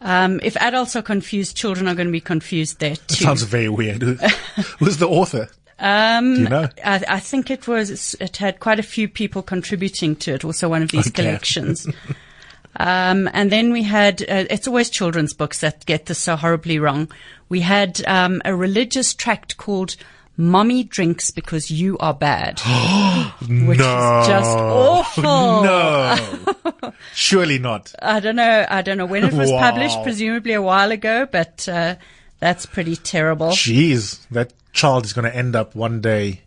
um, 0.05 0.39
if 0.43 0.55
adults 0.59 0.95
are 0.97 1.03
confused, 1.03 1.57
children 1.57 1.89
are 1.89 1.95
going 1.95 2.09
to 2.09 2.13
be 2.13 2.21
confused 2.21 2.79
there 2.79 2.95
too. 2.95 3.25
sounds 3.25 3.43
very 3.43 3.71
weird. 3.71 4.03
Who's 4.79 4.99
the 4.99 5.09
author? 5.09 5.49
Um, 5.79 6.37
you 6.37 6.49
know? 6.49 6.69
I, 6.85 7.03
I, 7.09 7.21
think 7.21 7.51
it 7.51 7.67
was. 7.67 8.15
It 8.21 8.37
had 8.37 8.61
quite 8.61 8.79
a 8.79 8.85
few 8.85 9.09
people 9.09 9.43
contributing 9.43 10.15
to 10.17 10.35
it. 10.35 10.45
Also, 10.45 10.69
one 10.69 10.83
of 10.83 10.91
these 10.91 11.09
okay. 11.09 11.23
collections. 11.23 11.89
um, 12.77 13.31
and 13.33 13.51
then 13.51 13.73
we 13.73 13.83
had. 13.83 14.21
Uh, 14.23 14.45
it's 14.51 14.69
always 14.69 14.91
children's 14.91 15.33
books 15.33 15.61
that 15.61 15.87
get 15.87 16.07
this 16.07 16.19
so 16.19 16.37
horribly 16.37 16.79
wrong. 16.79 17.11
we 17.49 17.61
had 17.61 18.07
um, 18.07 18.43
a 18.45 18.55
religious 18.55 19.15
tract 19.15 19.57
called 19.57 19.97
Mommy 20.37 20.83
Drinks 20.85 21.31
Because 21.31 21.71
You 21.71 21.97
Are 21.99 22.15
Bad. 22.15 22.61
which 23.41 23.79
No. 23.79 24.21
is 24.21 24.27
just 24.27 24.51
awful. 24.59 25.23
No. 25.23 26.93
Surely 27.15 27.59
not. 27.59 27.95
I 28.03 28.21
don't 28.21 28.37
know. 28.37 28.67
I 28.69 28.83
don't 28.83 28.99
know 28.99 29.07
when 29.07 29.25
it 29.25 29.33
was 29.33 29.51
Wow. 29.51 29.61
published, 29.71 30.03
presumably 30.03 30.53
a 30.55 30.63
while 30.63 30.91
ago, 30.91 31.27
but 31.31 31.69
uh, 31.69 31.95
that's 32.41 32.67
pretty 32.67 32.97
terrible. 32.97 33.49
Jeez, 33.51 34.27
that 34.31 34.53
child 34.73 35.05
is 35.05 35.13
going 35.13 35.25
to 35.31 35.35
end 35.37 35.55
up 35.55 35.75
one 35.77 36.01
day 36.01 36.41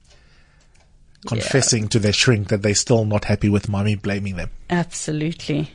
confessing 1.25 1.87
to 1.89 1.99
their 1.99 2.13
shrink 2.13 2.49
that 2.49 2.61
they're 2.61 2.75
still 2.75 3.05
not 3.05 3.25
happy 3.25 3.49
with 3.49 3.69
mommy 3.69 3.95
blaming 3.95 4.35
them. 4.35 4.49
Absolutely. 4.69 5.71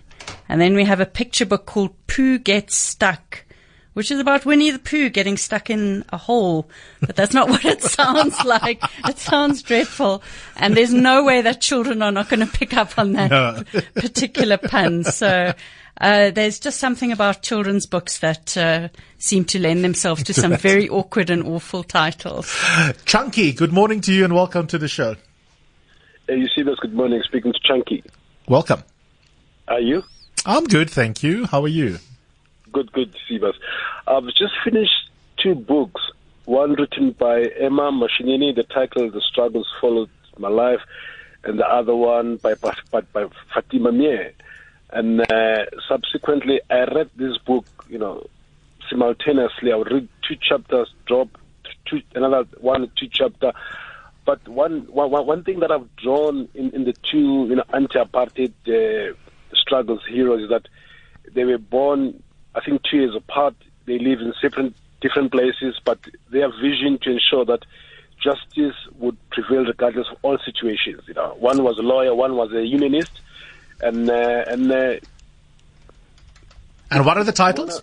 And 0.49 0.61
then 0.61 0.75
we 0.75 0.85
have 0.85 1.01
a 1.01 1.07
picture 1.07 1.47
book 1.47 1.67
called 1.67 1.95
Pooh 2.07 2.39
Gets 2.39 2.77
Stuck, 2.77 3.45
which 3.95 4.11
is 4.11 4.19
about 4.21 4.45
Winnie 4.47 4.71
the 4.71 4.79
Pooh 4.79 5.09
getting 5.11 5.37
stuck 5.37 5.71
in 5.71 6.05
a 6.11 6.17
hole. 6.17 6.69
But 7.01 7.17
that's 7.17 7.35
not 7.35 7.49
what 7.49 7.65
it 7.65 7.83
sounds 7.83 8.43
like. 8.45 8.83
It 9.07 9.19
sounds 9.19 9.63
dreadful. 9.63 10.23
And 10.57 10.77
there's 10.77 10.93
no 10.93 11.25
way 11.25 11.43
that 11.43 11.61
children 11.61 12.03
are 12.03 12.13
not 12.13 12.29
going 12.29 12.41
to 12.41 12.47
pick 12.59 12.75
up 12.75 12.99
on 12.99 13.13
that 13.13 13.31
No. 13.31 13.63
particular 13.95 14.57
pun. 14.57 15.05
So, 15.05 15.53
uh, 16.01 16.31
there's 16.31 16.59
just 16.59 16.79
something 16.81 17.13
about 17.13 17.43
children's 17.43 17.87
books 17.87 18.19
that, 18.21 18.57
uh, 18.57 18.89
seem 19.19 19.45
to 19.45 19.59
lend 19.61 19.85
themselves 19.85 20.23
to 20.25 20.35
some 20.35 20.57
very 20.57 20.89
awkward 20.89 21.29
and 21.31 21.43
awful 21.45 21.85
titles. 21.85 22.53
Chunky, 23.05 23.53
good 23.53 23.73
morning 23.73 24.01
to 24.03 24.13
you 24.13 24.25
and 24.25 24.35
welcome 24.35 24.67
to 24.69 24.79
the 24.79 24.89
show. 24.89 25.17
Hey, 26.29 26.39
you 26.39 26.49
see 26.57 26.63
this? 26.63 26.77
Good 26.81 26.95
morning. 26.95 27.23
Speaking 27.25 27.53
to 27.53 27.59
Chunky. 27.63 28.03
Welcome. 28.49 28.83
Are 29.69 29.81
you? 29.81 30.03
I'm 30.47 30.65
good, 30.65 30.89
thank 30.91 31.23
you. 31.23 31.47
How 31.47 31.63
are 31.63 31.69
you? 31.69 31.99
Good, 32.73 32.93
good, 32.93 33.15
Sivas. 33.29 33.55
I've 34.07 34.27
just 34.29 34.55
finished 34.65 35.11
two 35.37 35.55
books. 35.55 36.01
One 36.47 36.73
written 36.73 37.13
by 37.13 37.43
Emma 37.43 37.93
Mashinini, 37.93 38.55
the 38.55 38.65
title 38.65 39.11
"The 39.11 39.21
Struggles 39.21 39.69
Followed 39.81 40.11
My 40.39 40.49
Life," 40.49 40.81
and 41.45 41.59
the 41.59 41.67
other 41.67 41.95
one 41.95 42.37
by 42.37 42.55
by, 42.55 43.01
by 43.13 43.27
Fatima 43.53 43.93
Meer. 43.93 44.33
And 44.91 45.21
uh, 45.21 45.67
subsequently, 45.89 46.61
I 46.71 46.85
read 46.85 47.11
this 47.17 47.39
book, 47.39 47.67
you 47.89 47.99
know, 47.99 48.27
simultaneously. 48.91 49.73
I 49.73 49.77
would 49.77 49.91
read 49.91 50.09
two 50.27 50.37
chapters, 50.37 50.93
drop 51.07 51.29
two, 51.87 52.03
another 52.15 52.47
one, 52.61 52.91
two 52.99 53.09
chapter. 53.11 53.53
But 54.25 54.47
one, 54.47 54.83
one, 54.91 55.11
one 55.11 55.45
thing 55.45 55.61
that 55.61 55.73
I've 55.73 55.95
drawn 55.97 56.49
in, 56.55 56.71
in 56.71 56.85
the 56.85 56.93
two, 56.93 57.47
you 57.49 57.57
know, 57.57 57.65
anti-apartheid 57.73 58.53
uh, 58.69 59.15
struggles 59.55 60.01
heroes 60.09 60.45
is 60.45 60.51
that 60.51 60.69
they 61.35 61.45
were 61.45 61.59
born, 61.59 62.23
I 62.55 62.61
think, 62.61 62.83
two 62.91 62.99
years 62.99 63.15
apart. 63.15 63.55
They 63.87 63.99
live 63.99 64.21
in 64.21 64.33
separate, 64.41 64.75
different 65.01 65.33
places, 65.33 65.81
but 65.85 65.99
their 66.31 66.49
vision 66.51 66.99
to 67.03 67.11
ensure 67.11 67.45
that 67.47 67.65
justice 68.23 68.77
would 68.99 69.17
prevail 69.31 69.65
regardless 69.65 70.07
of 70.11 70.19
all 70.23 70.39
situations. 70.45 71.03
You 71.09 71.15
know, 71.15 71.35
one 71.39 71.63
was 71.65 71.79
a 71.79 71.83
lawyer, 71.83 72.15
one 72.15 72.37
was 72.37 72.53
a 72.53 72.65
unionist, 72.65 73.13
and 73.81 74.09
uh, 74.09 74.45
and 74.47 74.71
uh, 74.71 74.95
And 76.91 77.05
what 77.05 77.17
are 77.17 77.25
the 77.25 77.33
titles? 77.33 77.83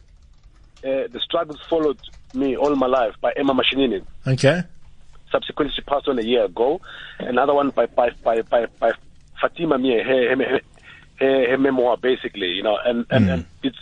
uh, 0.84 1.08
the 1.12 1.20
struggles 1.20 1.60
followed 1.70 2.00
me 2.34 2.56
all 2.56 2.76
my 2.76 2.88
life 2.88 3.16
by 3.20 3.34
Emma 3.36 3.54
Mashinini. 3.54 4.06
Okay. 4.26 4.64
Subsequently, 5.32 5.74
she 5.76 5.82
passed 5.82 6.08
on 6.08 6.18
a 6.20 6.24
year 6.24 6.46
ago. 6.46 6.82
Another 7.20 7.54
one 7.54 7.70
by 7.72 7.86
by 7.86 8.12
by 8.24 8.42
by, 8.44 8.66
by 8.80 8.92
Fatima 9.42 9.78
Meer, 9.78 10.04
her, 10.04 10.36
her, 10.36 10.62
her, 11.20 11.48
her, 11.50 11.58
memoir, 11.58 11.98
basically, 11.98 12.48
you 12.48 12.64
know, 12.64 12.78
and 12.84 13.06
and, 13.10 13.30
and 13.30 13.46
it's 13.62 13.78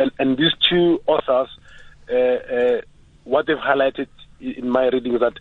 and, 0.00 0.10
and 0.18 0.36
these 0.38 0.52
two 0.68 1.00
authors, 1.06 1.48
uh, 2.10 2.14
uh, 2.14 2.80
what 3.24 3.46
they've 3.46 3.56
highlighted 3.56 4.08
in 4.40 4.68
my 4.68 4.88
reading 4.88 5.14
is 5.14 5.20
that 5.20 5.38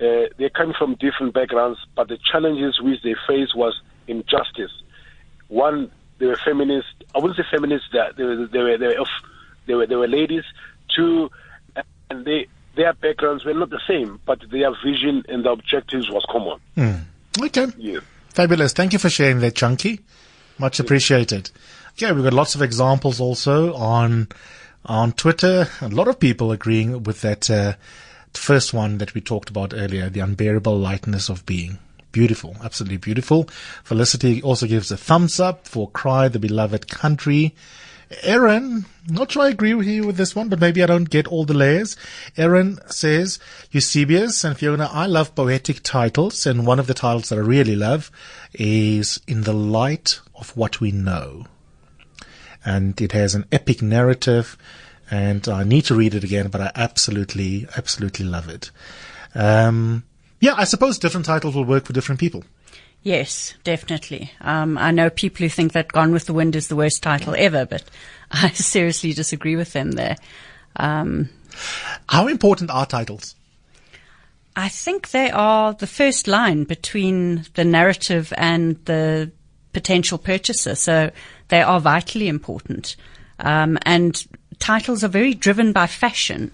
uh, 0.00 0.28
they 0.38 0.48
come 0.48 0.72
from 0.78 0.94
different 0.94 1.34
backgrounds, 1.34 1.78
but 1.96 2.08
the 2.08 2.18
challenges 2.30 2.80
which 2.80 3.02
they 3.02 3.14
face 3.26 3.54
was 3.54 3.80
injustice. 4.06 4.70
One, 5.48 5.90
they 6.18 6.26
were 6.26 6.38
feminists. 6.44 6.90
I 7.14 7.18
wouldn't 7.18 7.36
say 7.36 7.44
feminists. 7.50 7.88
They, 7.92 7.98
they 8.16 8.24
were 8.24 8.46
they 8.46 8.58
were 8.58 8.78
they 8.78 8.86
were, 8.86 9.00
of, 9.00 9.08
they 9.66 9.74
were 9.74 9.86
they 9.86 9.96
were 9.96 10.08
ladies. 10.08 10.44
Two, 10.94 11.30
and 12.10 12.24
they 12.24 12.46
their 12.76 12.92
backgrounds 12.92 13.44
were 13.44 13.54
not 13.54 13.70
the 13.70 13.80
same, 13.88 14.20
but 14.24 14.38
their 14.50 14.70
vision 14.84 15.24
and 15.28 15.44
the 15.44 15.50
objectives 15.50 16.10
was 16.10 16.24
common. 16.30 17.06
Okay. 17.40 17.66
Yeah. 17.78 18.00
Fabulous. 18.28 18.72
Thank 18.72 18.92
you 18.92 18.98
for 18.98 19.10
sharing 19.10 19.40
that, 19.40 19.54
Chunky. 19.54 20.00
Much 20.58 20.80
appreciated. 20.80 21.50
Okay, 21.98 22.12
we've 22.12 22.24
got 22.24 22.34
lots 22.34 22.54
of 22.54 22.60
examples 22.60 23.20
also 23.20 23.72
on 23.72 24.28
on 24.84 25.12
Twitter. 25.12 25.66
A 25.80 25.88
lot 25.88 26.08
of 26.08 26.20
people 26.20 26.52
agreeing 26.52 27.04
with 27.04 27.22
that 27.22 27.48
uh, 27.48 27.72
first 28.34 28.74
one 28.74 28.98
that 28.98 29.14
we 29.14 29.22
talked 29.22 29.48
about 29.48 29.72
earlier, 29.72 30.10
the 30.10 30.20
unbearable 30.20 30.78
lightness 30.78 31.30
of 31.30 31.46
being. 31.46 31.78
Beautiful, 32.12 32.54
absolutely 32.62 32.98
beautiful. 32.98 33.44
Felicity 33.82 34.42
also 34.42 34.66
gives 34.66 34.90
a 34.90 34.98
thumbs 34.98 35.40
up 35.40 35.66
for 35.66 35.88
Cry 35.88 36.28
the 36.28 36.38
Beloved 36.38 36.86
Country. 36.90 37.54
Aaron, 38.22 38.84
not 39.08 39.32
sure 39.32 39.44
I 39.44 39.48
agree 39.48 39.72
with 39.72 39.86
you 39.86 40.06
with 40.06 40.18
this 40.18 40.36
one, 40.36 40.50
but 40.50 40.60
maybe 40.60 40.82
I 40.82 40.86
don't 40.86 41.08
get 41.08 41.26
all 41.26 41.46
the 41.46 41.54
layers. 41.54 41.96
Aaron 42.36 42.78
says, 42.88 43.38
Eusebius 43.70 44.44
and 44.44 44.54
Fiona, 44.54 44.90
I 44.92 45.06
love 45.06 45.34
poetic 45.34 45.82
titles, 45.82 46.44
and 46.44 46.66
one 46.66 46.78
of 46.78 46.88
the 46.88 46.94
titles 46.94 47.30
that 47.30 47.38
I 47.38 47.40
really 47.40 47.74
love 47.74 48.10
is 48.52 49.18
In 49.26 49.44
the 49.44 49.54
Light 49.54 50.20
of 50.34 50.54
What 50.54 50.78
We 50.82 50.92
Know. 50.92 51.46
And 52.66 53.00
it 53.00 53.12
has 53.12 53.34
an 53.34 53.46
epic 53.50 53.80
narrative, 53.80 54.58
and 55.10 55.48
I 55.48 55.64
need 55.64 55.86
to 55.86 55.94
read 55.94 56.14
it 56.14 56.24
again, 56.24 56.48
but 56.48 56.60
I 56.60 56.72
absolutely, 56.74 57.66
absolutely 57.76 58.26
love 58.26 58.48
it. 58.48 58.70
Um, 59.34 60.04
yeah, 60.40 60.54
I 60.56 60.64
suppose 60.64 60.98
different 60.98 61.26
titles 61.26 61.54
will 61.54 61.64
work 61.64 61.86
for 61.86 61.92
different 61.94 62.20
people. 62.20 62.44
Yes, 63.02 63.54
definitely. 63.62 64.32
Um, 64.40 64.76
I 64.76 64.90
know 64.90 65.10
people 65.10 65.44
who 65.44 65.48
think 65.48 65.72
that 65.72 65.92
Gone 65.92 66.12
with 66.12 66.26
the 66.26 66.32
Wind 66.32 66.56
is 66.56 66.66
the 66.66 66.76
worst 66.76 67.02
title 67.02 67.36
ever, 67.38 67.64
but 67.64 67.84
I 68.32 68.50
seriously 68.50 69.12
disagree 69.12 69.54
with 69.54 69.72
them 69.72 69.92
there. 69.92 70.16
Um, 70.74 71.28
How 72.08 72.26
important 72.26 72.70
are 72.70 72.84
titles? 72.84 73.36
I 74.56 74.68
think 74.68 75.10
they 75.10 75.30
are 75.30 75.74
the 75.74 75.86
first 75.86 76.26
line 76.26 76.64
between 76.64 77.44
the 77.54 77.64
narrative 77.64 78.32
and 78.36 78.82
the 78.86 79.30
potential 79.72 80.16
purchaser. 80.16 80.74
So 80.74 81.10
they 81.48 81.62
are 81.62 81.80
vitally 81.80 82.28
important. 82.28 82.96
Um, 83.38 83.78
and 83.82 84.24
titles 84.58 85.04
are 85.04 85.08
very 85.08 85.34
driven 85.34 85.72
by 85.72 85.86
fashion. 85.86 86.50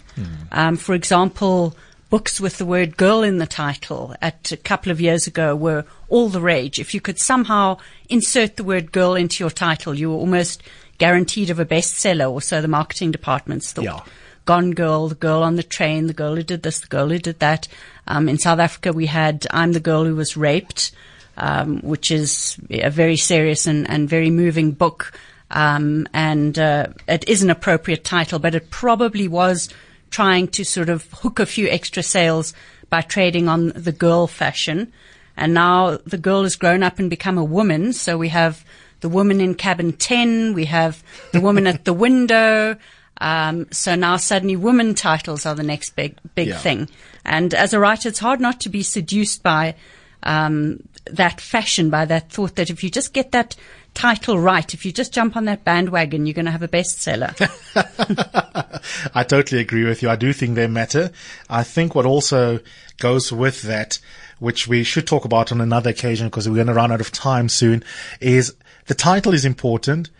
Um, 0.52 0.76
for 0.76 0.94
example, 0.94 1.76
books 2.10 2.40
with 2.40 2.58
the 2.58 2.66
word 2.66 2.96
girl 2.96 3.22
in 3.22 3.38
the 3.38 3.46
title 3.46 4.14
at 4.20 4.52
a 4.52 4.56
couple 4.56 4.92
of 4.92 5.00
years 5.00 5.26
ago 5.26 5.56
were 5.56 5.84
all 6.08 6.28
the 6.28 6.40
rage. 6.40 6.78
If 6.78 6.92
you 6.92 7.00
could 7.00 7.18
somehow 7.18 7.78
insert 8.08 8.56
the 8.56 8.64
word 8.64 8.92
girl 8.92 9.14
into 9.14 9.42
your 9.42 9.50
title, 9.50 9.94
you 9.94 10.10
were 10.10 10.16
almost 10.16 10.62
guaranteed 10.98 11.50
of 11.50 11.58
a 11.58 11.64
bestseller, 11.64 12.30
or 12.30 12.42
so 12.42 12.60
the 12.60 12.68
marketing 12.68 13.12
departments 13.12 13.72
thought. 13.72 13.84
Yeah. 13.84 14.00
Gone 14.44 14.72
Girl, 14.72 15.08
the 15.08 15.14
girl 15.14 15.42
on 15.44 15.54
the 15.54 15.62
train, 15.62 16.08
the 16.08 16.12
girl 16.12 16.34
who 16.34 16.42
did 16.42 16.64
this, 16.64 16.80
the 16.80 16.88
girl 16.88 17.08
who 17.08 17.18
did 17.18 17.38
that. 17.38 17.68
Um, 18.08 18.28
in 18.28 18.38
South 18.38 18.58
Africa, 18.58 18.92
we 18.92 19.06
had 19.06 19.46
I'm 19.52 19.72
the 19.72 19.80
girl 19.80 20.04
who 20.04 20.16
was 20.16 20.36
raped, 20.36 20.90
um, 21.36 21.80
which 21.82 22.10
is 22.10 22.56
a 22.70 22.90
very 22.90 23.16
serious 23.16 23.66
and, 23.66 23.88
and 23.88 24.08
very 24.08 24.30
moving 24.30 24.72
book. 24.72 25.12
Um, 25.50 26.06
and 26.14 26.58
uh, 26.58 26.88
it 27.08 27.28
is 27.28 27.42
an 27.42 27.50
appropriate 27.50 28.04
title, 28.04 28.38
but 28.38 28.54
it 28.54 28.70
probably 28.70 29.28
was 29.28 29.68
trying 30.10 30.48
to 30.48 30.64
sort 30.64 30.88
of 30.88 31.10
hook 31.12 31.38
a 31.40 31.46
few 31.46 31.68
extra 31.68 32.02
sales 32.02 32.54
by 32.90 33.00
trading 33.00 33.48
on 33.48 33.68
the 33.74 33.92
girl 33.92 34.26
fashion. 34.26 34.92
And 35.36 35.54
now 35.54 35.98
the 36.06 36.18
girl 36.18 36.42
has 36.42 36.56
grown 36.56 36.82
up 36.82 36.98
and 36.98 37.08
become 37.08 37.38
a 37.38 37.44
woman, 37.44 37.92
so 37.92 38.18
we 38.18 38.28
have 38.28 38.64
the 39.00 39.08
woman 39.08 39.40
in 39.40 39.54
cabin 39.54 39.92
10, 39.92 40.52
we 40.54 40.66
have 40.66 41.02
the 41.32 41.40
woman 41.40 41.66
at 41.66 41.84
the 41.84 41.92
window. 41.92 42.76
Um, 43.20 43.66
so 43.70 43.94
now 43.94 44.16
suddenly 44.16 44.56
woman 44.56 44.94
titles 44.94 45.46
are 45.46 45.54
the 45.54 45.62
next 45.62 45.96
big, 45.96 46.16
big 46.34 46.48
Yeah. 46.48 46.58
thing. 46.58 46.88
And 47.24 47.54
as 47.54 47.72
a 47.72 47.78
writer, 47.80 48.08
it's 48.08 48.18
hard 48.18 48.40
not 48.40 48.60
to 48.60 48.68
be 48.68 48.82
seduced 48.82 49.42
by, 49.42 49.74
um, 50.22 50.80
that 51.06 51.40
fashion, 51.40 51.90
by 51.90 52.04
that 52.04 52.30
thought 52.30 52.56
that 52.56 52.70
if 52.70 52.84
you 52.84 52.90
just 52.90 53.12
get 53.12 53.32
that 53.32 53.56
title 53.94 54.38
right, 54.38 54.72
if 54.72 54.86
you 54.86 54.92
just 54.92 55.12
jump 55.12 55.36
on 55.36 55.44
that 55.46 55.64
bandwagon, 55.64 56.26
you're 56.26 56.34
going 56.34 56.46
to 56.46 56.50
have 56.50 56.62
a 56.62 56.68
bestseller. 56.68 57.32
I 59.14 59.24
totally 59.24 59.60
agree 59.60 59.84
with 59.84 60.02
you. 60.02 60.08
I 60.08 60.16
do 60.16 60.32
think 60.32 60.54
they 60.54 60.66
matter. 60.66 61.10
I 61.50 61.62
think 61.62 61.94
what 61.94 62.06
also 62.06 62.60
goes 62.98 63.32
with 63.32 63.62
that, 63.62 63.98
which 64.38 64.68
we 64.68 64.84
should 64.84 65.06
talk 65.06 65.24
about 65.24 65.52
on 65.52 65.60
another 65.60 65.90
occasion 65.90 66.28
because 66.28 66.48
we're 66.48 66.56
going 66.56 66.66
to 66.68 66.74
run 66.74 66.92
out 66.92 67.00
of 67.00 67.12
time 67.12 67.48
soon, 67.48 67.84
is 68.20 68.54
the 68.86 68.94
title 68.94 69.34
is 69.34 69.44
important. 69.44 70.10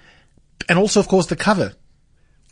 And 0.69 0.79
also, 0.79 1.01
of 1.01 1.09
course, 1.09 1.27
the 1.27 1.37
cover. 1.37 1.75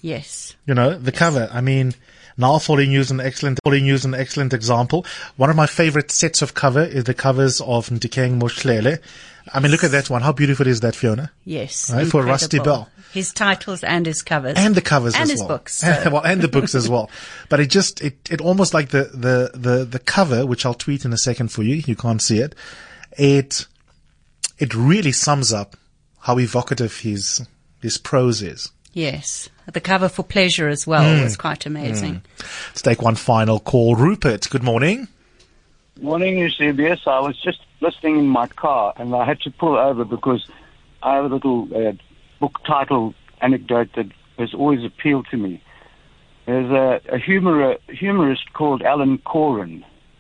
yes. 0.01 0.57
You 0.67 0.75
know, 0.75 0.97
the 0.97 1.13
cover. 1.13 1.49
I 1.53 1.61
mean, 1.61 1.95
now 2.37 2.59
Falling 2.59 2.91
News 2.91 3.11
an 3.11 3.21
excellent, 3.21 3.59
Falling 3.65 3.85
News 3.85 4.05
an 4.05 4.15
excellent 4.15 4.53
example. 4.53 5.05
One 5.37 5.51
of 5.51 5.57
my 5.57 5.67
favorite 5.67 6.11
sets 6.11 6.43
of 6.43 6.55
cover 6.55 6.83
is 6.83 7.05
the 7.05 7.15
covers 7.15 7.61
of 7.61 7.89
Nthikeng 7.89 8.41
Mohlele. 8.41 8.99
I 9.53 9.61
mean, 9.61 9.73
look 9.73 9.83
at 9.85 9.91
that 9.93 10.11
one. 10.11 10.23
How 10.23 10.33
beautiful 10.33 10.67
is 10.67 10.81
that, 10.81 10.95
Fiona? 10.95 11.33
Yes. 11.45 11.91
Right, 11.93 12.07
for 12.07 12.23
Rusty. 12.23 12.59
Bell. 12.59 12.89
His 13.13 13.33
titles 13.33 13.83
and 13.83 14.07
his 14.07 14.23
covers. 14.23 14.55
and 14.57 14.75
the 14.75 14.81
covers 14.83 15.15
and 15.15 15.25
as 15.25 15.31
his 15.31 15.41
well. 15.41 15.49
books. 15.49 15.75
so- 15.79 16.11
well, 16.13 16.23
and 16.23 16.41
the 16.41 16.47
books 16.49 16.75
as 16.75 16.89
well. 16.89 17.11
But 17.49 17.59
it 17.61 17.67
just 17.71 18.01
it 18.03 18.17
it 18.31 18.41
almost 18.41 18.73
like 18.75 18.91
the 18.91 19.05
the 19.13 19.51
the 19.59 19.85
the 19.85 19.99
cover, 19.99 20.47
which 20.47 20.65
I'll 20.65 20.75
tweet 20.75 21.05
in 21.05 21.13
a 21.13 21.19
second 21.19 21.49
for 21.51 21.63
you. 21.63 21.77
You 21.77 21.97
can't 21.97 22.23
see 22.23 22.39
it. 22.39 22.55
It 23.19 23.67
it 24.59 24.75
really 24.75 25.11
sums 25.13 25.53
up 25.53 25.77
how 26.21 26.39
evocative 26.39 26.99
his 26.99 27.45
his 27.83 27.99
prose 27.99 28.43
is. 28.43 28.71
Yes. 28.93 29.49
The 29.73 29.81
cover 29.81 30.09
for 30.09 30.23
Pleasure 30.25 30.69
as 30.69 30.87
well 30.87 31.17
Hmm. 31.17 31.23
was 31.23 31.37
quite 31.37 31.65
amazing. 31.67 32.23
Let's 32.71 32.83
take 32.83 33.03
one 33.03 33.15
final 33.15 33.61
call. 33.61 33.95
Rupert, 33.95 34.49
good 34.51 34.63
morning. 34.65 35.07
Morning, 36.01 36.39
Eusebius. 36.39 37.01
I 37.07 37.21
was 37.21 37.37
just 37.41 37.61
listening 37.81 38.19
in 38.19 38.27
my 38.27 38.47
car 38.49 38.93
and 38.97 39.15
I 39.15 39.25
had 39.25 39.41
to 39.43 39.51
pull 39.51 39.77
over 39.77 40.05
because 40.05 40.47
I 41.03 41.15
have 41.17 41.27
a 41.27 41.35
little 41.35 41.69
uh, 41.75 41.93
book 42.41 42.59
title 42.67 43.15
anecdote 43.43 43.91
that 43.97 44.07
has 44.39 44.55
always 44.55 44.85
appealed 44.85 45.27
to 45.31 45.37
me. 45.37 45.63
There's 46.47 46.71
a, 46.71 47.01
a 47.15 47.19
humor, 47.19 47.77
humorist 47.89 48.53
called 48.55 48.83
Alan 48.83 49.19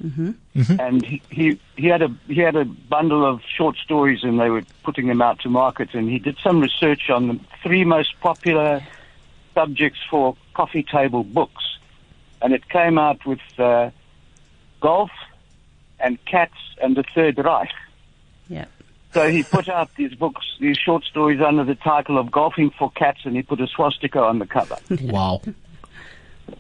Coren. 0.02 0.34
And 0.78 1.04
he, 1.04 1.22
he 1.30 1.60
he 1.76 1.86
had 1.86 2.02
a 2.02 2.14
he 2.26 2.40
had 2.40 2.56
a 2.56 2.64
bundle 2.64 3.24
of 3.24 3.42
short 3.42 3.76
stories 3.76 4.24
and 4.24 4.40
they 4.40 4.50
were 4.50 4.64
putting 4.82 5.06
them 5.06 5.22
out 5.22 5.40
to 5.40 5.48
market 5.48 5.94
and 5.94 6.08
he 6.08 6.18
did 6.18 6.36
some 6.42 6.60
research 6.60 7.10
on 7.10 7.28
the 7.28 7.40
three 7.62 7.84
most 7.84 8.18
popular 8.20 8.82
subjects 9.54 10.00
for 10.10 10.36
coffee 10.54 10.82
table 10.82 11.24
books 11.24 11.78
and 12.42 12.52
it 12.52 12.68
came 12.68 12.98
out 12.98 13.24
with 13.26 13.40
uh, 13.58 13.90
golf 14.80 15.10
and 15.98 16.22
cats 16.24 16.56
and 16.82 16.96
the 16.96 17.04
Third 17.14 17.38
Reich. 17.38 17.70
Yeah. 18.48 18.66
So 19.12 19.28
he 19.28 19.42
put 19.42 19.68
out 19.68 19.94
these 19.96 20.14
books, 20.14 20.46
these 20.60 20.78
short 20.78 21.04
stories 21.04 21.40
under 21.40 21.64
the 21.64 21.74
title 21.74 22.16
of 22.16 22.30
Golfing 22.30 22.70
for 22.70 22.90
Cats, 22.92 23.20
and 23.24 23.34
he 23.34 23.42
put 23.42 23.60
a 23.60 23.66
swastika 23.66 24.20
on 24.20 24.38
the 24.38 24.46
cover. 24.46 24.76
Wow. 25.02 25.42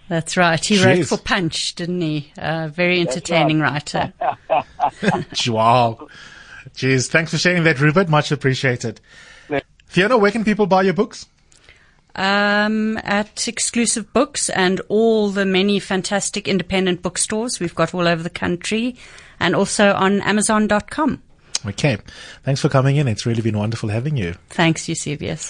That's 0.08 0.36
right. 0.36 0.62
He 0.64 0.82
wrote 0.82 1.06
for 1.06 1.18
Punch, 1.18 1.74
didn't 1.74 2.00
he? 2.00 2.32
A 2.36 2.68
very 2.68 3.00
entertaining 3.00 3.60
writer. 3.60 4.12
wow. 5.48 6.08
Cheers. 6.74 7.08
Thanks 7.08 7.30
for 7.30 7.38
sharing 7.38 7.64
that, 7.64 7.80
Rupert. 7.80 8.08
Much 8.08 8.32
appreciated. 8.32 9.00
Fiona, 9.86 10.16
where 10.16 10.30
can 10.30 10.44
people 10.44 10.66
buy 10.66 10.82
your 10.82 10.94
books? 10.94 11.26
Um, 12.14 12.96
at 12.98 13.48
exclusive 13.48 14.12
books 14.12 14.50
and 14.50 14.80
all 14.88 15.30
the 15.30 15.44
many 15.44 15.78
fantastic 15.78 16.48
independent 16.48 17.02
bookstores 17.02 17.60
we've 17.60 17.74
got 17.74 17.94
all 17.94 18.06
over 18.06 18.22
the 18.22 18.30
country 18.30 18.96
and 19.38 19.54
also 19.54 19.92
on 19.92 20.20
Amazon.com. 20.22 21.22
Okay. 21.66 21.98
Thanks 22.42 22.60
for 22.60 22.68
coming 22.68 22.96
in. 22.96 23.06
It's 23.06 23.26
really 23.26 23.42
been 23.42 23.58
wonderful 23.58 23.88
having 23.90 24.16
you. 24.16 24.34
Thanks, 24.48 24.88
Eusebius. 24.88 25.38